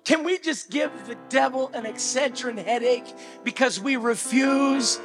Can 0.04 0.24
we 0.24 0.38
just 0.38 0.70
give 0.70 0.90
the 1.06 1.16
devil 1.30 1.70
an 1.72 1.84
Excedrin 1.84 2.62
headache 2.62 3.14
because 3.44 3.80
we 3.80 3.96
refuse 3.96 5.00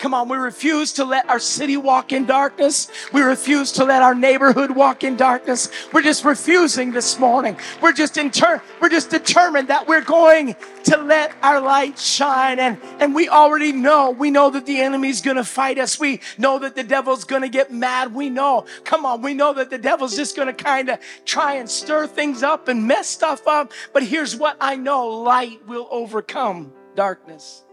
Come 0.00 0.14
on, 0.14 0.30
we 0.30 0.38
refuse 0.38 0.94
to 0.94 1.04
let 1.04 1.28
our 1.28 1.38
city 1.38 1.76
walk 1.76 2.10
in 2.10 2.24
darkness. 2.24 2.88
We 3.12 3.20
refuse 3.20 3.70
to 3.72 3.84
let 3.84 4.00
our 4.00 4.14
neighborhood 4.14 4.70
walk 4.70 5.04
in 5.04 5.14
darkness. 5.14 5.68
We're 5.92 6.00
just 6.00 6.24
refusing 6.24 6.90
this 6.90 7.18
morning. 7.18 7.58
We're 7.82 7.92
just 7.92 8.16
inter- 8.16 8.62
we're 8.80 8.88
just 8.88 9.10
determined 9.10 9.68
that 9.68 9.86
we're 9.86 10.00
going 10.00 10.56
to 10.84 10.96
let 10.96 11.34
our 11.42 11.60
light 11.60 11.98
shine. 11.98 12.58
And, 12.58 12.80
and 12.98 13.14
we 13.14 13.28
already 13.28 13.72
know, 13.72 14.10
we 14.10 14.30
know 14.30 14.48
that 14.48 14.64
the 14.64 14.80
enemy's 14.80 15.20
gonna 15.20 15.44
fight 15.44 15.76
us. 15.78 16.00
We 16.00 16.20
know 16.38 16.58
that 16.60 16.76
the 16.76 16.82
devil's 16.82 17.24
gonna 17.24 17.50
get 17.50 17.70
mad. 17.70 18.14
We 18.14 18.30
know, 18.30 18.64
come 18.84 19.04
on, 19.04 19.20
we 19.20 19.34
know 19.34 19.52
that 19.52 19.68
the 19.68 19.76
devil's 19.76 20.16
just 20.16 20.34
gonna 20.34 20.54
kind 20.54 20.88
of 20.88 20.98
try 21.26 21.56
and 21.56 21.68
stir 21.68 22.06
things 22.06 22.42
up 22.42 22.68
and 22.68 22.86
mess 22.86 23.06
stuff 23.06 23.46
up. 23.46 23.74
But 23.92 24.04
here's 24.04 24.34
what 24.34 24.56
I 24.62 24.76
know 24.76 25.08
light 25.08 25.66
will 25.66 25.88
overcome 25.90 26.72
darkness. 26.96 27.64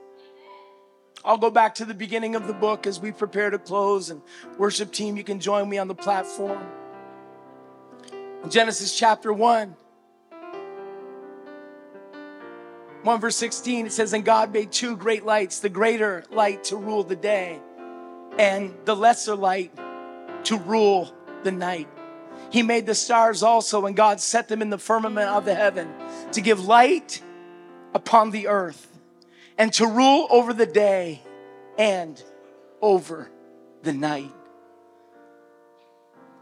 I'll 1.26 1.38
go 1.38 1.50
back 1.50 1.76
to 1.76 1.86
the 1.86 1.94
beginning 1.94 2.36
of 2.36 2.48
the 2.48 2.54
book 2.54 2.88
as 2.88 3.00
we 3.00 3.12
prepare 3.12 3.50
to 3.50 3.60
close. 3.60 4.10
And 4.10 4.22
worship 4.58 4.92
team, 4.92 5.18
you 5.18 5.24
can 5.24 5.40
join 5.40 5.68
me 5.70 5.78
on 5.78 5.88
the 5.88 5.96
platform. 5.96 6.66
In 8.44 8.50
Genesis 8.50 8.98
chapter 8.98 9.34
1, 9.34 9.76
1 13.04 13.20
verse 13.22 13.36
16, 13.36 13.88
it 13.88 13.92
says, 13.92 14.14
And 14.14 14.24
God 14.24 14.54
made 14.54 14.72
two 14.72 14.96
great 14.96 15.26
lights, 15.26 15.60
the 15.60 15.70
greater 15.70 16.24
light 16.30 16.66
to 16.66 16.78
rule 16.78 17.04
the 17.04 17.16
day, 17.16 17.60
and 18.38 18.76
the 18.86 18.96
lesser 18.96 19.36
light 19.36 19.72
to 20.46 20.58
rule 20.58 21.14
the 21.44 21.52
night. 21.52 21.88
He 22.52 22.64
made 22.64 22.86
the 22.86 22.96
stars 22.96 23.44
also, 23.44 23.86
and 23.86 23.96
God 23.96 24.20
set 24.20 24.48
them 24.48 24.62
in 24.62 24.70
the 24.70 24.78
firmament 24.78 25.30
of 25.30 25.46
the 25.46 25.56
heaven 25.56 25.94
to 26.32 26.42
give 26.42 26.66
light 26.66 27.22
upon 27.94 28.32
the 28.32 28.48
earth 28.48 28.97
and 29.58 29.74
to 29.74 29.88
rule 29.88 30.28
over 30.30 30.54
the 30.54 30.66
day 30.66 31.22
and 31.78 32.22
over 32.82 33.30
the 33.84 33.94
night. 33.94 34.34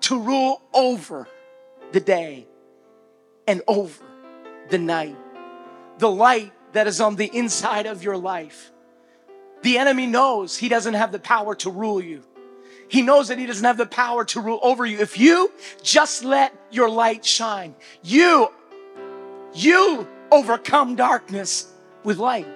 To 0.02 0.20
rule 0.20 0.62
over 0.74 1.28
the 1.92 2.00
day 2.00 2.48
and 3.48 3.62
over 3.68 4.04
the 4.70 4.78
night. 4.78 5.16
The 5.98 6.10
light 6.10 6.52
that 6.74 6.88
is 6.88 7.00
on 7.00 7.16
the 7.16 7.26
inside 7.26 7.86
of 7.86 8.04
your 8.04 8.18
life. 8.18 8.72
The 9.62 9.78
enemy 9.78 10.06
knows 10.06 10.58
he 10.58 10.70
doesn't 10.70 10.94
have 10.94 11.12
the 11.12 11.20
power 11.20 11.56
to 11.56 11.72
rule 11.72 12.02
you. 12.02 12.24
He 12.88 13.02
knows 13.02 13.30
that 13.30 13.40
he 13.40 13.46
doesn't 13.46 13.66
have 13.66 13.78
the 13.78 13.86
power 13.86 14.26
to 14.26 14.42
rule 14.42 14.60
over 14.62 14.86
you. 14.86 15.00
If 15.00 15.18
you 15.18 15.52
just 15.82 16.24
let 16.24 16.54
your 16.70 16.90
light 16.90 17.26
shine, 17.26 17.74
you, 18.04 18.50
you 19.54 20.08
overcome 20.32 20.96
darkness 20.96 21.72
with 22.04 22.18
light. 22.18 22.48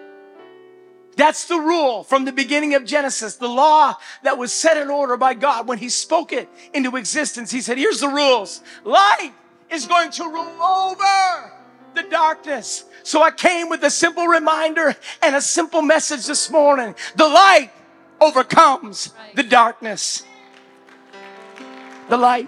That's 1.20 1.48
the 1.48 1.60
rule 1.60 2.06
from 2.06 2.24
the 2.24 2.32
beginning 2.32 2.76
of 2.76 2.86
Genesis, 2.86 3.36
the 3.36 3.50
law 3.50 3.96
that 4.24 4.38
was 4.38 4.54
set 4.54 4.78
in 4.78 4.90
order 4.90 5.18
by 5.18 5.34
God 5.34 5.68
when 5.68 5.78
He 5.78 5.90
spoke 5.90 6.32
it 6.32 6.48
into 6.74 6.96
existence. 6.96 7.52
He 7.52 7.60
said, 7.60 7.78
Here's 7.78 8.00
the 8.00 8.08
rules 8.08 8.64
light 8.86 9.34
is 9.70 9.86
going 9.86 10.12
to 10.12 10.24
rule 10.24 10.64
over 10.64 11.52
the 11.94 12.04
darkness. 12.04 12.86
So 13.04 13.22
I 13.22 13.32
came 13.32 13.68
with 13.68 13.84
a 13.84 13.90
simple 13.90 14.28
reminder 14.28 14.96
and 15.22 15.36
a 15.36 15.42
simple 15.42 15.82
message 15.82 16.26
this 16.26 16.50
morning. 16.50 16.96
The 17.18 17.28
light 17.28 17.72
overcomes 18.22 19.14
the 19.36 19.44
darkness. 19.44 20.24
The 22.08 22.16
light 22.16 22.48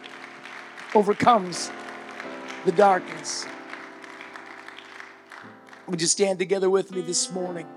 overcomes 0.95 1.69
the 2.63 2.71
darkness. 2.71 3.45
Would 5.89 5.99
you 5.99 6.07
stand 6.07 6.39
together 6.39 6.69
with 6.69 6.93
me 6.93 7.01
this 7.01 7.29
morning? 7.33 7.67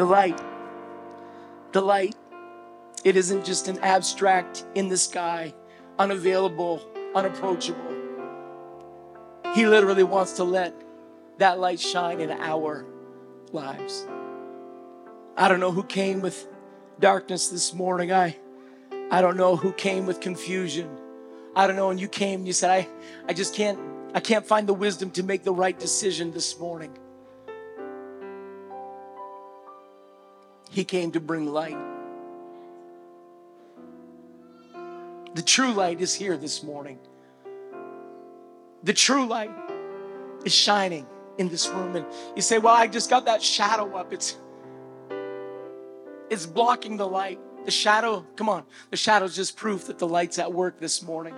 The 0.00 0.06
light. 0.06 0.40
The 1.72 1.82
light. 1.82 2.16
It 3.04 3.16
isn't 3.16 3.44
just 3.44 3.68
an 3.68 3.78
abstract 3.80 4.64
in 4.74 4.88
the 4.88 4.96
sky, 4.96 5.52
unavailable, 5.98 6.80
unapproachable. 7.14 7.94
He 9.54 9.66
literally 9.66 10.02
wants 10.02 10.32
to 10.36 10.44
let 10.44 10.72
that 11.36 11.60
light 11.60 11.80
shine 11.80 12.22
in 12.22 12.30
our 12.30 12.86
lives. 13.52 14.06
I 15.36 15.48
don't 15.48 15.60
know 15.60 15.70
who 15.70 15.84
came 15.84 16.22
with 16.22 16.48
darkness 16.98 17.48
this 17.48 17.74
morning. 17.74 18.10
I 18.10 18.38
I 19.10 19.20
don't 19.20 19.36
know 19.36 19.54
who 19.54 19.70
came 19.70 20.06
with 20.06 20.20
confusion. 20.20 20.88
I 21.54 21.66
don't 21.66 21.76
know 21.76 21.90
and 21.90 22.00
you 22.00 22.08
came 22.08 22.40
and 22.40 22.46
you 22.46 22.54
said 22.54 22.70
I 22.70 22.88
I 23.28 23.34
just 23.34 23.54
can't 23.54 23.78
I 24.14 24.20
can't 24.20 24.46
find 24.46 24.66
the 24.66 24.72
wisdom 24.72 25.10
to 25.10 25.22
make 25.22 25.42
the 25.42 25.52
right 25.52 25.78
decision 25.78 26.32
this 26.32 26.58
morning. 26.58 26.96
He 30.70 30.84
came 30.84 31.12
to 31.12 31.20
bring 31.20 31.52
light. 31.52 31.76
The 35.34 35.42
true 35.42 35.72
light 35.72 36.00
is 36.00 36.14
here 36.14 36.36
this 36.36 36.62
morning. 36.62 36.98
The 38.82 38.92
true 38.92 39.26
light 39.26 39.50
is 40.44 40.54
shining 40.54 41.06
in 41.38 41.48
this 41.48 41.68
room. 41.68 41.94
And 41.96 42.06
you 42.34 42.42
say, 42.42 42.58
Well, 42.58 42.74
I 42.74 42.86
just 42.86 43.10
got 43.10 43.26
that 43.26 43.42
shadow 43.42 43.94
up. 43.96 44.12
It's 44.12 44.36
it's 46.30 46.46
blocking 46.46 46.96
the 46.96 47.06
light. 47.06 47.40
The 47.64 47.70
shadow, 47.70 48.24
come 48.36 48.48
on, 48.48 48.64
the 48.90 48.96
shadow 48.96 49.26
is 49.26 49.36
just 49.36 49.56
proof 49.56 49.88
that 49.88 49.98
the 49.98 50.08
light's 50.08 50.38
at 50.38 50.50
work 50.50 50.80
this 50.80 51.02
morning. 51.02 51.34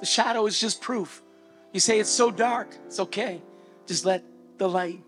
The 0.00 0.06
shadow 0.06 0.46
is 0.46 0.58
just 0.58 0.80
proof. 0.80 1.22
You 1.72 1.78
say 1.78 2.00
it's 2.00 2.10
so 2.10 2.32
dark, 2.32 2.76
it's 2.86 2.98
okay. 2.98 3.40
Just 3.86 4.04
let 4.04 4.24
the 4.58 4.68
light 4.68 5.00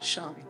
shine. 0.00 0.45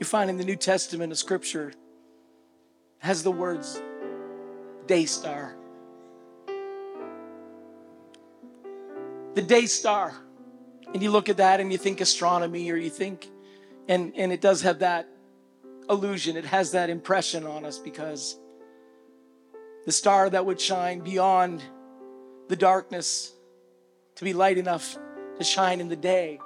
You 0.00 0.06
find 0.06 0.30
in 0.30 0.38
the 0.38 0.44
New 0.44 0.56
Testament 0.56 1.12
a 1.12 1.16
scripture 1.16 1.74
has 3.00 3.22
the 3.22 3.30
words 3.30 3.82
day 4.86 5.04
star. 5.04 5.54
The 9.34 9.42
day 9.42 9.66
star. 9.66 10.14
And 10.94 11.02
you 11.02 11.10
look 11.10 11.28
at 11.28 11.36
that 11.36 11.60
and 11.60 11.70
you 11.70 11.76
think 11.76 12.00
astronomy 12.00 12.70
or 12.72 12.76
you 12.76 12.88
think, 12.88 13.28
and, 13.88 14.14
and 14.16 14.32
it 14.32 14.40
does 14.40 14.62
have 14.62 14.78
that 14.78 15.06
illusion, 15.90 16.36
it 16.36 16.46
has 16.46 16.72
that 16.72 16.88
impression 16.88 17.46
on 17.46 17.66
us 17.66 17.78
because 17.78 18.38
the 19.84 19.92
star 19.92 20.30
that 20.30 20.46
would 20.46 20.60
shine 20.60 21.00
beyond 21.00 21.62
the 22.48 22.56
darkness 22.56 23.32
to 24.16 24.24
be 24.24 24.32
light 24.32 24.56
enough 24.56 24.96
to 25.36 25.44
shine 25.44 25.78
in 25.78 25.88
the 25.88 25.96
day 25.96 26.40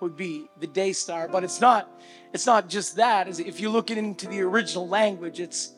would 0.00 0.16
be 0.16 0.48
the 0.58 0.66
day 0.66 0.92
star 0.92 1.28
but 1.28 1.44
it's 1.44 1.60
not 1.60 1.88
it's 2.32 2.46
not 2.46 2.68
just 2.68 2.96
that. 2.96 3.28
If 3.40 3.60
you 3.60 3.70
look 3.70 3.90
into 3.90 4.26
the 4.26 4.40
original 4.40 4.88
language 4.88 5.40
it's 5.40 5.72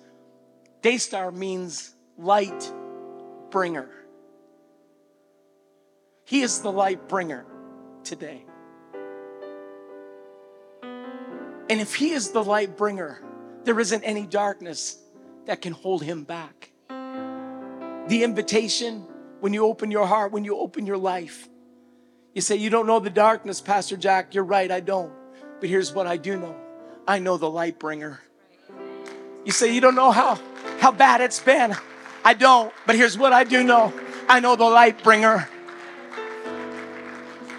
day 0.83 0.98
star 0.98 1.30
means 1.30 1.94
light 2.16 2.72
bringer. 3.50 3.88
He 6.24 6.42
is 6.42 6.61
the 6.61 6.72
light 6.72 7.09
bringer 7.09 7.44
today. 8.04 8.44
And 10.83 11.80
if 11.80 11.94
he 11.94 12.11
is 12.11 12.30
the 12.30 12.42
light 12.42 12.76
bringer 12.76 13.22
there 13.64 13.78
isn't 13.78 14.02
any 14.02 14.26
darkness 14.26 14.98
that 15.46 15.61
can 15.61 15.72
hold 15.72 16.02
him 16.02 16.24
back. 16.24 16.70
The 18.09 18.22
invitation 18.24 19.06
when 19.40 19.52
you 19.52 19.66
open 19.66 19.90
your 19.90 20.06
heart 20.06 20.33
when 20.33 20.44
you 20.44 20.56
open 20.56 20.87
your 20.87 20.98
life 20.98 21.49
you 22.34 22.40
say, 22.40 22.56
You 22.56 22.70
don't 22.70 22.86
know 22.86 23.00
the 23.00 23.10
darkness, 23.10 23.60
Pastor 23.60 23.96
Jack. 23.96 24.34
You're 24.34 24.44
right, 24.44 24.70
I 24.70 24.80
don't. 24.80 25.12
But 25.60 25.68
here's 25.68 25.92
what 25.92 26.06
I 26.06 26.16
do 26.16 26.36
know 26.36 26.56
I 27.06 27.18
know 27.18 27.36
the 27.36 27.50
light 27.50 27.78
bringer. 27.78 28.20
You 29.44 29.52
say 29.52 29.74
you 29.74 29.80
don't 29.80 29.94
know 29.94 30.10
how, 30.10 30.38
how 30.80 30.92
bad 30.92 31.20
it's 31.20 31.40
been. 31.40 31.74
I 32.24 32.34
don't, 32.34 32.72
but 32.86 32.94
here's 32.94 33.16
what 33.16 33.32
I 33.32 33.44
do 33.44 33.64
know 33.64 33.92
I 34.28 34.40
know 34.40 34.54
the 34.54 34.64
light 34.64 35.02
bringer. 35.02 35.48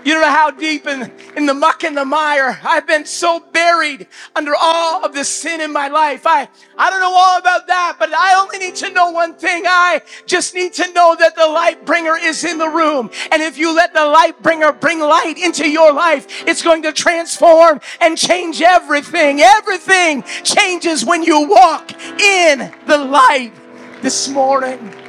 You 0.03 0.13
don't 0.13 0.23
know 0.23 0.29
how 0.29 0.51
deep 0.51 0.87
in, 0.87 1.11
in 1.35 1.45
the 1.45 1.53
muck 1.53 1.83
and 1.83 1.95
the 1.95 2.05
mire 2.05 2.59
I've 2.63 2.87
been 2.87 3.05
so 3.05 3.39
buried 3.39 4.07
under 4.35 4.53
all 4.59 5.05
of 5.05 5.13
the 5.13 5.23
sin 5.23 5.61
in 5.61 5.71
my 5.71 5.89
life. 5.89 6.25
I, 6.25 6.49
I 6.77 6.89
don't 6.89 7.01
know 7.01 7.13
all 7.13 7.37
about 7.37 7.67
that, 7.67 7.97
but 7.99 8.11
I 8.11 8.41
only 8.41 8.57
need 8.57 8.75
to 8.77 8.89
know 8.89 9.11
one 9.11 9.35
thing. 9.35 9.63
I 9.67 10.01
just 10.25 10.55
need 10.55 10.73
to 10.73 10.91
know 10.93 11.15
that 11.19 11.35
the 11.35 11.47
light 11.47 11.85
bringer 11.85 12.15
is 12.17 12.43
in 12.43 12.57
the 12.57 12.69
room. 12.69 13.11
And 13.31 13.41
if 13.43 13.57
you 13.57 13.75
let 13.75 13.93
the 13.93 14.05
light 14.05 14.41
bringer 14.41 14.71
bring 14.71 14.99
light 14.99 15.37
into 15.37 15.69
your 15.69 15.93
life, 15.93 16.47
it's 16.47 16.63
going 16.63 16.81
to 16.83 16.91
transform 16.91 17.79
and 17.99 18.17
change 18.17 18.61
everything. 18.61 19.41
Everything 19.41 20.23
changes 20.43 21.05
when 21.05 21.23
you 21.23 21.47
walk 21.47 21.91
in 22.19 22.73
the 22.87 22.97
light 22.97 23.53
this 24.01 24.27
morning. 24.29 25.00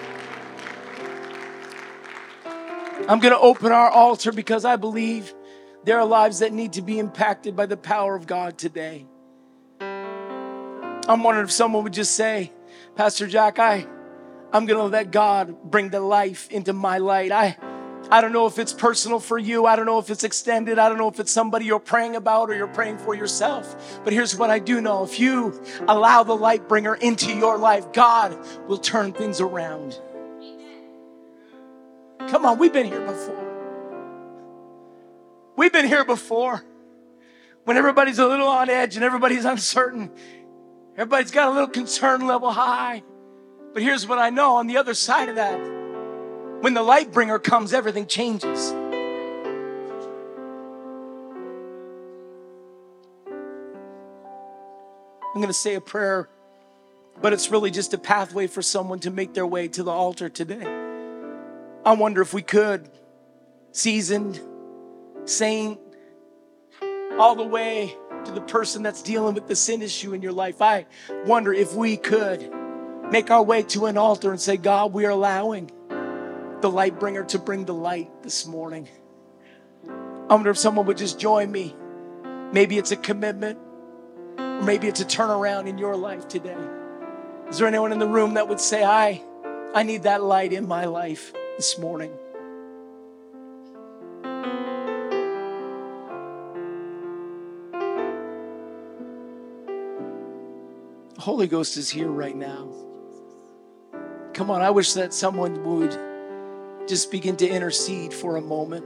I'm 3.08 3.18
going 3.18 3.34
to 3.34 3.40
open 3.40 3.72
our 3.72 3.90
altar 3.90 4.30
because 4.30 4.64
I 4.64 4.76
believe 4.76 5.34
there 5.82 5.98
are 5.98 6.04
lives 6.04 6.38
that 6.38 6.52
need 6.52 6.74
to 6.74 6.82
be 6.82 7.00
impacted 7.00 7.56
by 7.56 7.66
the 7.66 7.76
power 7.76 8.14
of 8.14 8.28
God 8.28 8.56
today. 8.56 9.06
I'm 9.80 11.24
wondering 11.24 11.44
if 11.44 11.50
someone 11.50 11.82
would 11.82 11.92
just 11.92 12.14
say, 12.14 12.52
Pastor 12.94 13.26
Jack, 13.26 13.58
I, 13.58 13.88
I'm 14.52 14.66
going 14.66 14.78
to 14.78 14.84
let 14.84 15.10
God 15.10 15.64
bring 15.64 15.88
the 15.88 15.98
life 15.98 16.48
into 16.52 16.72
my 16.72 16.98
light. 16.98 17.32
I, 17.32 17.56
I 18.08 18.20
don't 18.20 18.32
know 18.32 18.46
if 18.46 18.60
it's 18.60 18.72
personal 18.72 19.18
for 19.18 19.36
you. 19.36 19.66
I 19.66 19.74
don't 19.74 19.86
know 19.86 19.98
if 19.98 20.08
it's 20.08 20.22
extended. 20.22 20.78
I 20.78 20.88
don't 20.88 20.98
know 20.98 21.08
if 21.08 21.18
it's 21.18 21.32
somebody 21.32 21.64
you're 21.64 21.80
praying 21.80 22.14
about 22.14 22.50
or 22.50 22.54
you're 22.54 22.68
praying 22.68 22.98
for 22.98 23.16
yourself. 23.16 24.00
But 24.04 24.12
here's 24.12 24.36
what 24.36 24.50
I 24.50 24.60
do 24.60 24.80
know 24.80 25.02
if 25.02 25.18
you 25.18 25.60
allow 25.88 26.22
the 26.22 26.36
light 26.36 26.68
bringer 26.68 26.94
into 26.94 27.34
your 27.34 27.58
life, 27.58 27.92
God 27.92 28.38
will 28.68 28.78
turn 28.78 29.12
things 29.12 29.40
around. 29.40 30.00
Come 32.30 32.46
on, 32.46 32.58
we've 32.58 32.72
been 32.72 32.86
here 32.86 33.00
before. 33.00 33.42
We've 35.56 35.72
been 35.72 35.86
here 35.86 36.04
before. 36.04 36.64
When 37.64 37.76
everybody's 37.76 38.18
a 38.18 38.26
little 38.26 38.48
on 38.48 38.68
edge 38.68 38.96
and 38.96 39.04
everybody's 39.04 39.44
uncertain, 39.54 40.10
everybody's 40.96 41.30
got 41.30 41.48
a 41.48 41.50
little 41.52 41.68
concern 41.68 42.26
level 42.26 42.50
high. 42.50 43.02
But 43.72 43.82
here's 43.82 44.06
what 44.06 44.18
I 44.18 44.30
know 44.30 44.56
on 44.56 44.66
the 44.66 44.76
other 44.76 44.94
side 44.94 45.28
of 45.28 45.36
that 45.36 45.58
when 46.62 46.74
the 46.74 46.82
light 46.82 47.12
bringer 47.12 47.38
comes, 47.40 47.72
everything 47.72 48.06
changes. 48.06 48.72
I'm 55.34 55.40
going 55.40 55.48
to 55.48 55.54
say 55.54 55.74
a 55.74 55.80
prayer, 55.80 56.28
but 57.20 57.32
it's 57.32 57.50
really 57.50 57.70
just 57.70 57.94
a 57.94 57.98
pathway 57.98 58.46
for 58.46 58.62
someone 58.62 59.00
to 59.00 59.10
make 59.10 59.34
their 59.34 59.46
way 59.46 59.66
to 59.68 59.82
the 59.82 59.90
altar 59.90 60.28
today. 60.28 60.81
I 61.84 61.94
wonder 61.94 62.22
if 62.22 62.32
we 62.32 62.42
could, 62.42 62.88
seasoned, 63.72 64.40
saint, 65.24 65.80
all 67.18 67.34
the 67.34 67.42
way 67.42 67.96
to 68.24 68.30
the 68.30 68.40
person 68.40 68.84
that's 68.84 69.02
dealing 69.02 69.34
with 69.34 69.48
the 69.48 69.56
sin 69.56 69.82
issue 69.82 70.14
in 70.14 70.22
your 70.22 70.32
life. 70.32 70.62
I 70.62 70.86
wonder 71.26 71.52
if 71.52 71.74
we 71.74 71.96
could 71.96 72.52
make 73.10 73.32
our 73.32 73.42
way 73.42 73.64
to 73.64 73.86
an 73.86 73.98
altar 73.98 74.30
and 74.30 74.40
say, 74.40 74.56
God, 74.56 74.92
we 74.92 75.04
are 75.06 75.10
allowing 75.10 75.72
the 76.60 76.70
light 76.70 77.00
bringer 77.00 77.24
to 77.24 77.38
bring 77.40 77.64
the 77.64 77.74
light 77.74 78.22
this 78.22 78.46
morning. 78.46 78.88
I 79.88 80.34
wonder 80.34 80.50
if 80.50 80.58
someone 80.58 80.86
would 80.86 80.98
just 80.98 81.18
join 81.18 81.50
me. 81.50 81.74
Maybe 82.52 82.78
it's 82.78 82.92
a 82.92 82.96
commitment, 82.96 83.58
or 84.38 84.62
maybe 84.62 84.86
it's 84.86 85.00
a 85.00 85.04
turnaround 85.04 85.66
in 85.66 85.78
your 85.78 85.96
life 85.96 86.28
today. 86.28 86.56
Is 87.48 87.58
there 87.58 87.66
anyone 87.66 87.90
in 87.90 87.98
the 87.98 88.06
room 88.06 88.34
that 88.34 88.46
would 88.48 88.60
say, 88.60 88.84
I, 88.84 89.20
I 89.74 89.82
need 89.82 90.04
that 90.04 90.22
light 90.22 90.52
in 90.52 90.68
my 90.68 90.84
life? 90.84 91.34
This 91.56 91.78
morning. 91.78 92.12
The 101.14 101.20
Holy 101.20 101.46
Ghost 101.46 101.76
is 101.76 101.88
here 101.90 102.08
right 102.08 102.36
now. 102.36 102.68
Come 104.34 104.50
on, 104.50 104.62
I 104.62 104.70
wish 104.70 104.94
that 104.94 105.12
someone 105.14 105.62
would 105.64 105.96
just 106.88 107.10
begin 107.10 107.36
to 107.36 107.48
intercede 107.48 108.12
for 108.12 108.36
a 108.36 108.40
moment. 108.40 108.84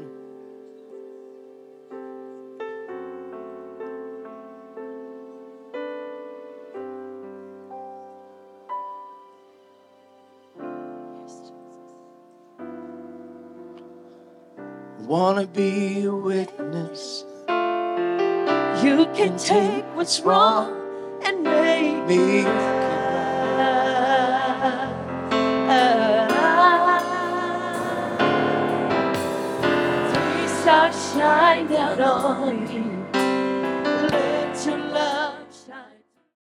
Wanna 15.18 15.46
be 15.46 16.04
a 16.04 16.12
witness. 16.14 17.24
You 18.84 19.06
can 19.16 19.38
take 19.38 19.84
what's 19.96 20.20
wrong 20.20 20.76
and 21.24 21.42
make 21.42 22.06
me 22.06 22.44
ah. 22.46 22.52
Three 30.12 30.48
stars 30.60 30.96
shine 31.14 31.66
down 31.68 32.00
on 32.02 32.56
you. 32.60 32.65